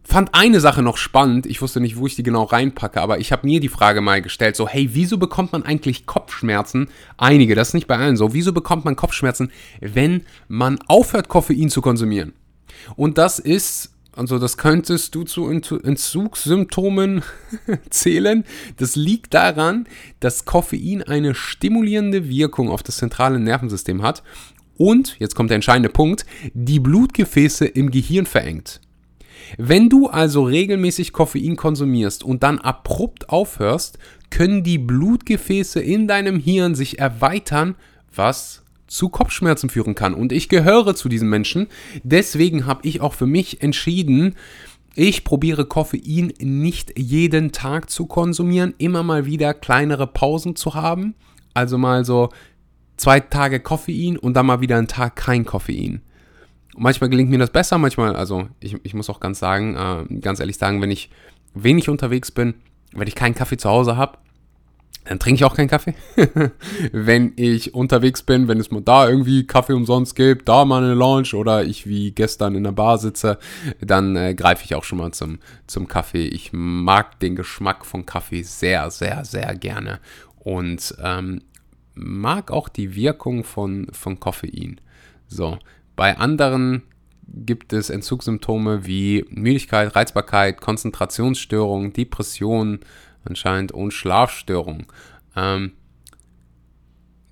fand 0.04 0.36
eine 0.36 0.60
Sache 0.60 0.84
noch 0.84 0.98
spannend. 0.98 1.46
Ich 1.46 1.62
wusste 1.62 1.82
nicht, 1.82 1.98
wo 1.98 2.06
ich 2.06 2.16
die 2.16 2.24
genau 2.24 2.44
reinpacke, 2.44 3.02
aber 3.02 3.20
ich 3.20 3.32
habe 3.32 3.48
mir 3.48 3.60
die 3.60 3.70
Frage 3.70 4.02
mal 4.02 4.22
gestellt, 4.22 4.56
so, 4.56 4.68
hey, 4.68 4.90
wieso 4.94 5.18
bekommt 5.18 5.52
man 5.52 5.64
eigentlich 5.64 6.06
Kopfschmerzen? 6.06 6.90
Einige, 7.18 7.56
das 7.56 7.70
ist 7.70 7.74
nicht 7.74 7.88
bei 7.88 7.98
allen 7.98 8.16
so. 8.16 8.34
Wieso 8.34 8.54
bekommt 8.54 8.86
man 8.86 8.96
Kopfschmerzen, 8.96 9.52
wenn 9.82 10.26
man 10.48 10.80
aufhört, 10.88 11.28
Koffein 11.28 11.70
zu 11.70 11.82
konsumieren? 11.82 12.34
Und 12.96 13.18
das 13.18 13.40
ist 13.40 13.95
also 14.16 14.40
das 14.40 14.58
könntest 14.58 15.14
du 15.16 15.24
zu 15.24 15.50
Entzugssymptomen 15.50 17.22
zählen. 17.90 18.46
Das 18.78 18.96
liegt 18.96 19.34
daran, 19.34 19.88
dass 20.20 20.46
Koffein 20.46 21.04
eine 21.04 21.36
stimulierende 21.36 22.30
Wirkung 22.30 22.70
auf 22.70 22.84
das 22.84 22.98
zentrale 22.98 23.40
Nervensystem 23.40 24.02
hat 24.02 24.24
und, 24.78 25.16
jetzt 25.20 25.36
kommt 25.36 25.50
der 25.50 25.56
entscheidende 25.56 25.90
Punkt, 25.90 26.26
die 26.54 26.80
Blutgefäße 26.80 27.66
im 27.66 27.92
Gehirn 27.92 28.26
verengt. 28.26 28.82
Wenn 29.58 29.90
du 29.90 30.08
also 30.08 30.44
regelmäßig 30.44 31.14
Koffein 31.14 31.56
konsumierst 31.56 32.24
und 32.24 32.44
dann 32.44 32.60
abrupt 32.60 33.30
aufhörst, 33.30 34.00
können 34.30 34.64
die 34.64 34.78
Blutgefäße 34.78 35.80
in 35.80 36.08
deinem 36.08 36.40
Hirn 36.40 36.76
sich 36.76 37.00
erweitern, 37.00 37.76
was 38.14 38.64
zu 38.96 39.10
Kopfschmerzen 39.10 39.70
führen 39.70 39.96
kann. 39.96 40.14
Und 40.14 40.32
ich 40.32 40.50
gehöre 40.50 40.96
zu 40.96 41.10
diesen 41.10 41.30
Menschen. 41.30 41.68
Deswegen 42.04 42.66
habe 42.66 42.88
ich 42.88 43.02
auch 43.02 43.14
für 43.14 43.28
mich 43.28 43.62
entschieden, 43.62 44.36
ich 44.96 45.26
probiere 45.26 45.66
Koffein 45.66 46.32
nicht 46.40 46.98
jeden 46.98 47.52
Tag 47.52 47.90
zu 47.90 48.06
konsumieren, 48.06 48.74
immer 48.78 49.04
mal 49.04 49.26
wieder 49.26 49.54
kleinere 49.54 50.08
Pausen 50.08 50.56
zu 50.56 50.74
haben. 50.74 51.16
Also 51.54 51.78
mal 51.78 52.06
so 52.06 52.30
zwei 52.96 53.20
Tage 53.20 53.60
Koffein 53.60 54.18
und 54.18 54.36
dann 54.36 54.46
mal 54.46 54.62
wieder 54.62 54.78
einen 54.78 54.88
Tag 54.88 55.18
kein 55.18 55.46
Koffein. 55.46 56.02
manchmal 56.78 57.10
gelingt 57.10 57.30
mir 57.30 57.38
das 57.38 57.50
besser, 57.50 57.78
manchmal, 57.78 58.16
also 58.16 58.48
ich, 58.60 58.78
ich 58.84 58.94
muss 58.94 59.10
auch 59.10 59.20
ganz 59.20 59.40
sagen, 59.40 59.76
äh, 59.76 60.20
ganz 60.20 60.40
ehrlich 60.40 60.58
sagen, 60.58 60.82
wenn 60.82 60.92
ich 60.92 61.10
wenig 61.54 61.90
unterwegs 61.90 62.32
bin, 62.32 62.56
wenn 62.94 63.08
ich 63.08 63.16
keinen 63.16 63.36
Kaffee 63.36 63.58
zu 63.58 63.70
Hause 63.70 63.98
habe, 63.98 64.18
dann 65.06 65.20
trinke 65.20 65.36
ich 65.36 65.46
auch 65.46 65.56
keinen 65.56 65.68
Kaffee. 65.68 65.94
wenn 66.92 67.34
ich 67.36 67.74
unterwegs 67.74 68.24
bin, 68.24 68.48
wenn 68.48 68.60
es 68.60 68.72
mal 68.72 68.82
da 68.82 69.08
irgendwie 69.08 69.46
Kaffee 69.46 69.74
umsonst 69.74 70.16
gibt, 70.16 70.50
da 70.50 70.66
mal 70.66 70.84
eine 70.84 70.96
Lounge 70.96 71.36
oder 71.36 71.64
ich 71.64 71.88
wie 71.88 72.12
gestern 72.12 72.56
in 72.56 72.64
der 72.64 72.72
Bar 72.72 72.98
sitze, 72.98 73.38
dann 73.82 74.16
äh, 74.16 74.34
greife 74.34 74.66
ich 74.66 74.76
auch 74.76 74.84
schon 74.84 74.98
mal 74.98 75.12
zum, 75.12 75.40
zum 75.68 75.88
Kaffee. 75.88 76.28
Ich 76.28 76.52
mag 76.54 77.20
den 77.20 77.36
Geschmack 77.36 77.86
von 77.86 78.06
Kaffee 78.06 78.42
sehr, 78.42 78.90
sehr, 78.90 79.26
sehr 79.26 79.56
gerne. 79.56 80.00
Und 80.40 80.96
ähm, 81.02 81.42
mag 81.94 82.52
auch 82.52 82.68
die 82.68 82.96
Wirkung 82.96 83.44
von, 83.44 83.88
von 83.92 84.20
Koffein. 84.20 84.82
So, 85.28 85.60
bei 85.96 86.18
anderen 86.18 86.84
gibt 87.28 87.74
es 87.74 87.90
Entzugssymptome 87.90 88.86
wie 88.86 89.26
Müdigkeit, 89.30 89.96
Reizbarkeit, 89.96 90.62
Konzentrationsstörungen, 90.62 91.94
Depressionen 91.94 92.80
anscheinend 93.26 93.72
und 93.72 93.92
Schlafstörungen. 93.92 94.88
Ähm, 95.36 95.74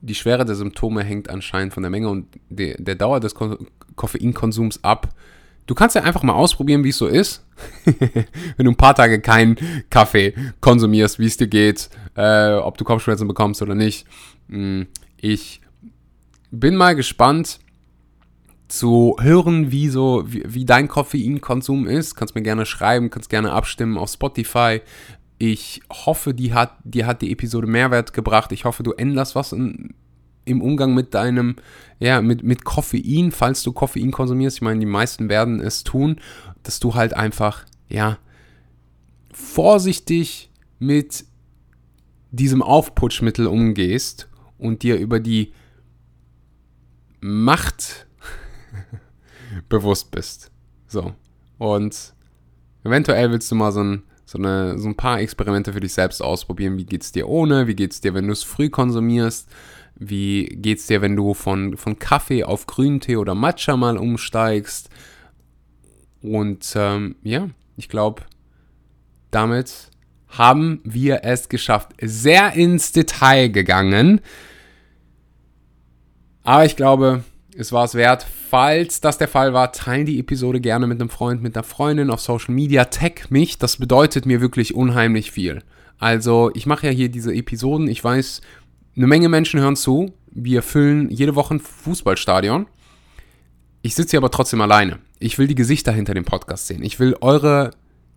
die 0.01 0.15
Schwere 0.15 0.43
der 0.43 0.55
Symptome 0.55 1.03
hängt 1.03 1.29
anscheinend 1.29 1.73
von 1.73 1.81
der 1.81 1.89
Menge 1.89 2.09
und 2.09 2.27
der, 2.49 2.75
der 2.77 2.95
Dauer 2.95 3.19
des 3.19 3.35
Ko 3.35 3.57
Koffeinkonsums 3.95 4.83
ab. 4.83 5.13
Du 5.65 5.75
kannst 5.75 5.95
ja 5.95 6.01
einfach 6.01 6.23
mal 6.23 6.33
ausprobieren, 6.33 6.83
wie 6.83 6.89
es 6.89 6.97
so 6.97 7.07
ist. 7.07 7.45
Wenn 7.85 8.65
du 8.65 8.71
ein 8.71 8.75
paar 8.75 8.95
Tage 8.95 9.21
keinen 9.21 9.55
Kaffee 9.89 10.33
konsumierst, 10.59 11.19
wie 11.19 11.27
es 11.27 11.37
dir 11.37 11.47
geht, 11.47 11.89
äh, 12.15 12.53
ob 12.53 12.77
du 12.77 12.83
Kopfschmerzen 12.83 13.27
bekommst 13.27 13.61
oder 13.61 13.75
nicht. 13.75 14.05
Hm, 14.49 14.87
ich 15.15 15.61
bin 16.51 16.75
mal 16.75 16.95
gespannt 16.95 17.59
zu 18.67 19.15
hören, 19.21 19.71
wie 19.71 19.87
so, 19.87 20.23
wie, 20.25 20.43
wie 20.45 20.65
dein 20.65 20.87
Koffeinkonsum 20.87 21.87
ist. 21.87 22.15
Kannst 22.15 22.35
mir 22.35 22.41
gerne 22.41 22.65
schreiben, 22.65 23.09
kannst 23.09 23.29
gerne 23.29 23.51
abstimmen 23.51 23.97
auf 23.97 24.09
Spotify. 24.09 24.81
Ich 25.45 25.81
hoffe, 25.91 26.33
die 26.33 26.53
hat, 26.53 26.77
dir 26.85 27.05
hat 27.05 27.21
die 27.21 27.29
Episode 27.29 27.67
Mehrwert 27.67 28.13
gebracht. 28.13 28.53
Ich 28.53 28.63
hoffe, 28.63 28.81
du 28.81 28.93
änderst 28.93 29.35
was 29.35 29.51
in, 29.51 29.93
im 30.45 30.61
Umgang 30.61 30.93
mit 30.93 31.13
deinem, 31.13 31.57
ja, 31.99 32.21
mit, 32.21 32.43
mit 32.43 32.63
Koffein, 32.63 33.33
falls 33.33 33.61
du 33.61 33.73
Koffein 33.73 34.11
konsumierst. 34.11 34.55
Ich 34.55 34.61
meine, 34.61 34.79
die 34.79 34.85
meisten 34.85 35.27
werden 35.27 35.59
es 35.59 35.83
tun, 35.83 36.21
dass 36.63 36.79
du 36.79 36.95
halt 36.95 37.13
einfach, 37.13 37.65
ja, 37.89 38.19
vorsichtig 39.33 40.49
mit 40.79 41.25
diesem 42.31 42.61
Aufputschmittel 42.61 43.45
umgehst 43.45 44.29
und 44.57 44.81
dir 44.81 44.95
über 44.95 45.19
die 45.19 45.51
Macht 47.19 48.07
bewusst 49.67 50.09
bist. 50.09 50.51
So. 50.87 51.13
Und 51.57 52.13
eventuell 52.85 53.29
willst 53.29 53.51
du 53.51 53.55
mal 53.55 53.73
so 53.73 53.83
ein 53.83 54.03
so, 54.33 54.39
eine, 54.39 54.79
so 54.79 54.87
ein 54.87 54.95
paar 54.95 55.19
Experimente 55.19 55.73
für 55.73 55.79
dich 55.79 55.93
selbst 55.93 56.19
ausprobieren. 56.19 56.75
Wie 56.77 56.85
geht 56.85 57.03
es 57.03 57.11
dir 57.11 57.29
ohne? 57.29 57.67
Wie 57.67 57.75
geht 57.75 57.91
es 57.91 58.01
dir, 58.01 58.15
wenn 58.15 58.25
du 58.25 58.33
es 58.33 58.41
früh 58.41 58.67
konsumierst? 58.69 59.47
Wie 59.95 60.45
geht 60.45 60.79
es 60.79 60.87
dir, 60.87 61.03
wenn 61.03 61.15
du 61.15 61.35
von, 61.35 61.77
von 61.77 61.99
Kaffee 61.99 62.43
auf 62.43 62.65
Grüntee 62.65 63.17
oder 63.17 63.35
Matcha 63.35 63.77
mal 63.77 63.95
umsteigst? 63.95 64.89
Und 66.23 66.73
ähm, 66.75 67.15
ja, 67.21 67.49
ich 67.77 67.89
glaube, 67.89 68.23
damit 69.29 69.91
haben 70.29 70.81
wir 70.83 71.23
es 71.23 71.47
geschafft. 71.47 71.91
Sehr 72.01 72.53
ins 72.53 72.91
Detail 72.91 73.49
gegangen. 73.49 74.19
Aber 76.41 76.65
ich 76.65 76.75
glaube, 76.75 77.23
es 77.57 77.71
war 77.71 77.85
es 77.85 77.95
wert. 77.95 78.25
Falls 78.49 79.01
das 79.01 79.17
der 79.17 79.27
Fall 79.27 79.53
war, 79.53 79.71
teilen 79.71 80.05
die 80.05 80.19
Episode 80.19 80.59
gerne 80.59 80.87
mit 80.87 80.99
einem 80.99 81.09
Freund, 81.09 81.41
mit 81.41 81.55
einer 81.55 81.63
Freundin 81.63 82.09
auf 82.09 82.21
Social 82.21 82.53
Media. 82.53 82.85
Tag 82.85 83.31
mich, 83.31 83.57
das 83.57 83.77
bedeutet 83.77 84.25
mir 84.25 84.41
wirklich 84.41 84.75
unheimlich 84.75 85.31
viel. 85.31 85.61
Also, 85.97 86.51
ich 86.53 86.65
mache 86.65 86.87
ja 86.87 86.93
hier 86.93 87.09
diese 87.09 87.33
Episoden. 87.33 87.87
Ich 87.87 88.03
weiß, 88.03 88.41
eine 88.95 89.07
Menge 89.07 89.29
Menschen 89.29 89.59
hören 89.59 89.75
zu. 89.75 90.13
Wir 90.31 90.61
füllen 90.61 91.09
jede 91.09 91.35
Woche 91.35 91.55
ein 91.55 91.59
Fußballstadion. 91.59 92.67
Ich 93.81 93.95
sitze 93.95 94.11
hier 94.11 94.19
aber 94.19 94.31
trotzdem 94.31 94.61
alleine. 94.61 94.99
Ich 95.19 95.37
will 95.37 95.47
die 95.47 95.55
Gesichter 95.55 95.91
hinter 95.91 96.13
dem 96.13 96.25
Podcast 96.25 96.67
sehen. 96.67 96.83
Ich 96.83 96.99
will 96.99 97.15
eure 97.21 97.71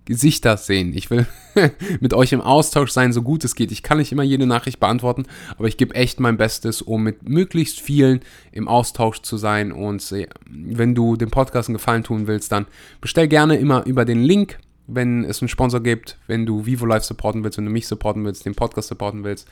Gesichter 0.07 0.57
sehen. 0.57 0.93
Ich 0.95 1.11
will 1.11 1.27
mit 2.01 2.15
euch 2.15 2.33
im 2.33 2.41
Austausch 2.41 2.93
sein, 2.93 3.13
so 3.13 3.23
gut 3.23 3.45
es 3.45 3.57
geht. 3.57 3.73
Ich 3.73 3.83
kann 3.83 3.99
nicht 3.99 4.13
immer 4.13 4.23
jede 4.23 4.47
Nachricht 4.47 4.81
beantworten, 4.81 5.27
aber 5.59 5.67
ich 5.69 5.77
gebe 5.77 5.95
echt 5.95 6.21
mein 6.21 6.37
Bestes, 6.37 6.81
um 6.81 7.03
mit 7.03 7.29
möglichst 7.29 7.81
vielen 7.81 8.21
im 8.53 8.69
Austausch 8.69 9.21
zu 9.21 9.37
sein. 9.37 9.73
Und 9.73 10.11
äh, 10.13 10.29
wenn 10.49 10.95
du 10.95 11.17
dem 11.17 11.31
Podcast 11.31 11.69
einen 11.69 11.77
Gefallen 11.77 12.05
tun 12.05 12.29
willst, 12.29 12.53
dann 12.53 12.67
bestell 13.01 13.27
gerne 13.27 13.57
immer 13.57 13.85
über 13.85 14.05
den 14.05 14.23
Link, 14.23 14.59
wenn 14.87 15.25
es 15.25 15.43
einen 15.43 15.49
Sponsor 15.49 15.81
gibt, 15.81 16.17
wenn 16.29 16.47
du 16.47 16.65
Vivo 16.67 16.87
Live 16.87 17.05
supporten 17.05 17.43
willst, 17.43 17.59
wenn 17.59 17.65
du 17.65 17.73
mich 17.73 17.89
supporten 17.89 18.25
willst, 18.25 18.47
den 18.47 18.55
Podcast 18.55 18.89
supporten 18.89 19.25
willst. 19.25 19.49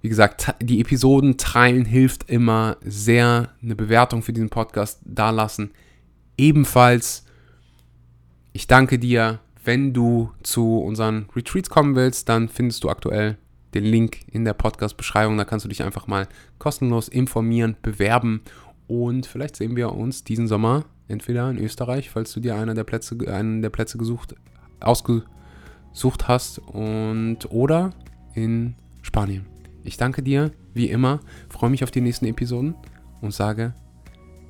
Wie 0.00 0.08
gesagt, 0.08 0.52
die 0.60 0.80
Episoden 0.80 1.36
teilen 1.36 1.84
hilft 1.84 2.28
immer 2.28 2.78
sehr. 2.84 3.50
Eine 3.62 3.76
Bewertung 3.76 4.22
für 4.22 4.32
diesen 4.32 4.50
Podcast 4.50 4.98
dalassen. 5.04 5.70
Ebenfalls, 6.36 7.24
ich 8.52 8.66
danke 8.66 8.98
dir 8.98 9.38
wenn 9.64 9.92
du 9.92 10.30
zu 10.42 10.78
unseren 10.78 11.28
Retreats 11.34 11.70
kommen 11.70 11.94
willst, 11.94 12.28
dann 12.28 12.48
findest 12.48 12.84
du 12.84 12.90
aktuell 12.90 13.36
den 13.74 13.84
Link 13.84 14.20
in 14.30 14.44
der 14.44 14.54
Podcast-Beschreibung. 14.54 15.36
Da 15.36 15.44
kannst 15.44 15.64
du 15.64 15.68
dich 15.68 15.82
einfach 15.82 16.06
mal 16.06 16.28
kostenlos 16.58 17.08
informieren, 17.08 17.76
bewerben 17.82 18.42
und 18.86 19.26
vielleicht 19.26 19.56
sehen 19.56 19.76
wir 19.76 19.92
uns 19.92 20.24
diesen 20.24 20.48
Sommer 20.48 20.84
entweder 21.08 21.50
in 21.50 21.58
Österreich, 21.58 22.10
falls 22.10 22.32
du 22.32 22.40
dir 22.40 22.56
einer 22.56 22.74
der 22.74 22.84
Plätze, 22.84 23.16
einen 23.28 23.62
der 23.62 23.70
Plätze 23.70 23.98
gesucht, 23.98 24.34
ausgesucht 24.80 26.28
hast 26.28 26.58
und 26.58 27.50
oder 27.50 27.90
in 28.34 28.74
Spanien. 29.02 29.46
Ich 29.84 29.96
danke 29.96 30.22
dir 30.22 30.52
wie 30.74 30.88
immer, 30.88 31.20
freue 31.48 31.70
mich 31.70 31.84
auf 31.84 31.90
die 31.90 32.00
nächsten 32.00 32.26
Episoden 32.26 32.74
und 33.20 33.32
sage 33.32 33.74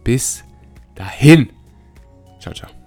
bis 0.05 0.45
dahin. 0.95 1.49
Ciao, 2.41 2.55
ciao. 2.55 2.82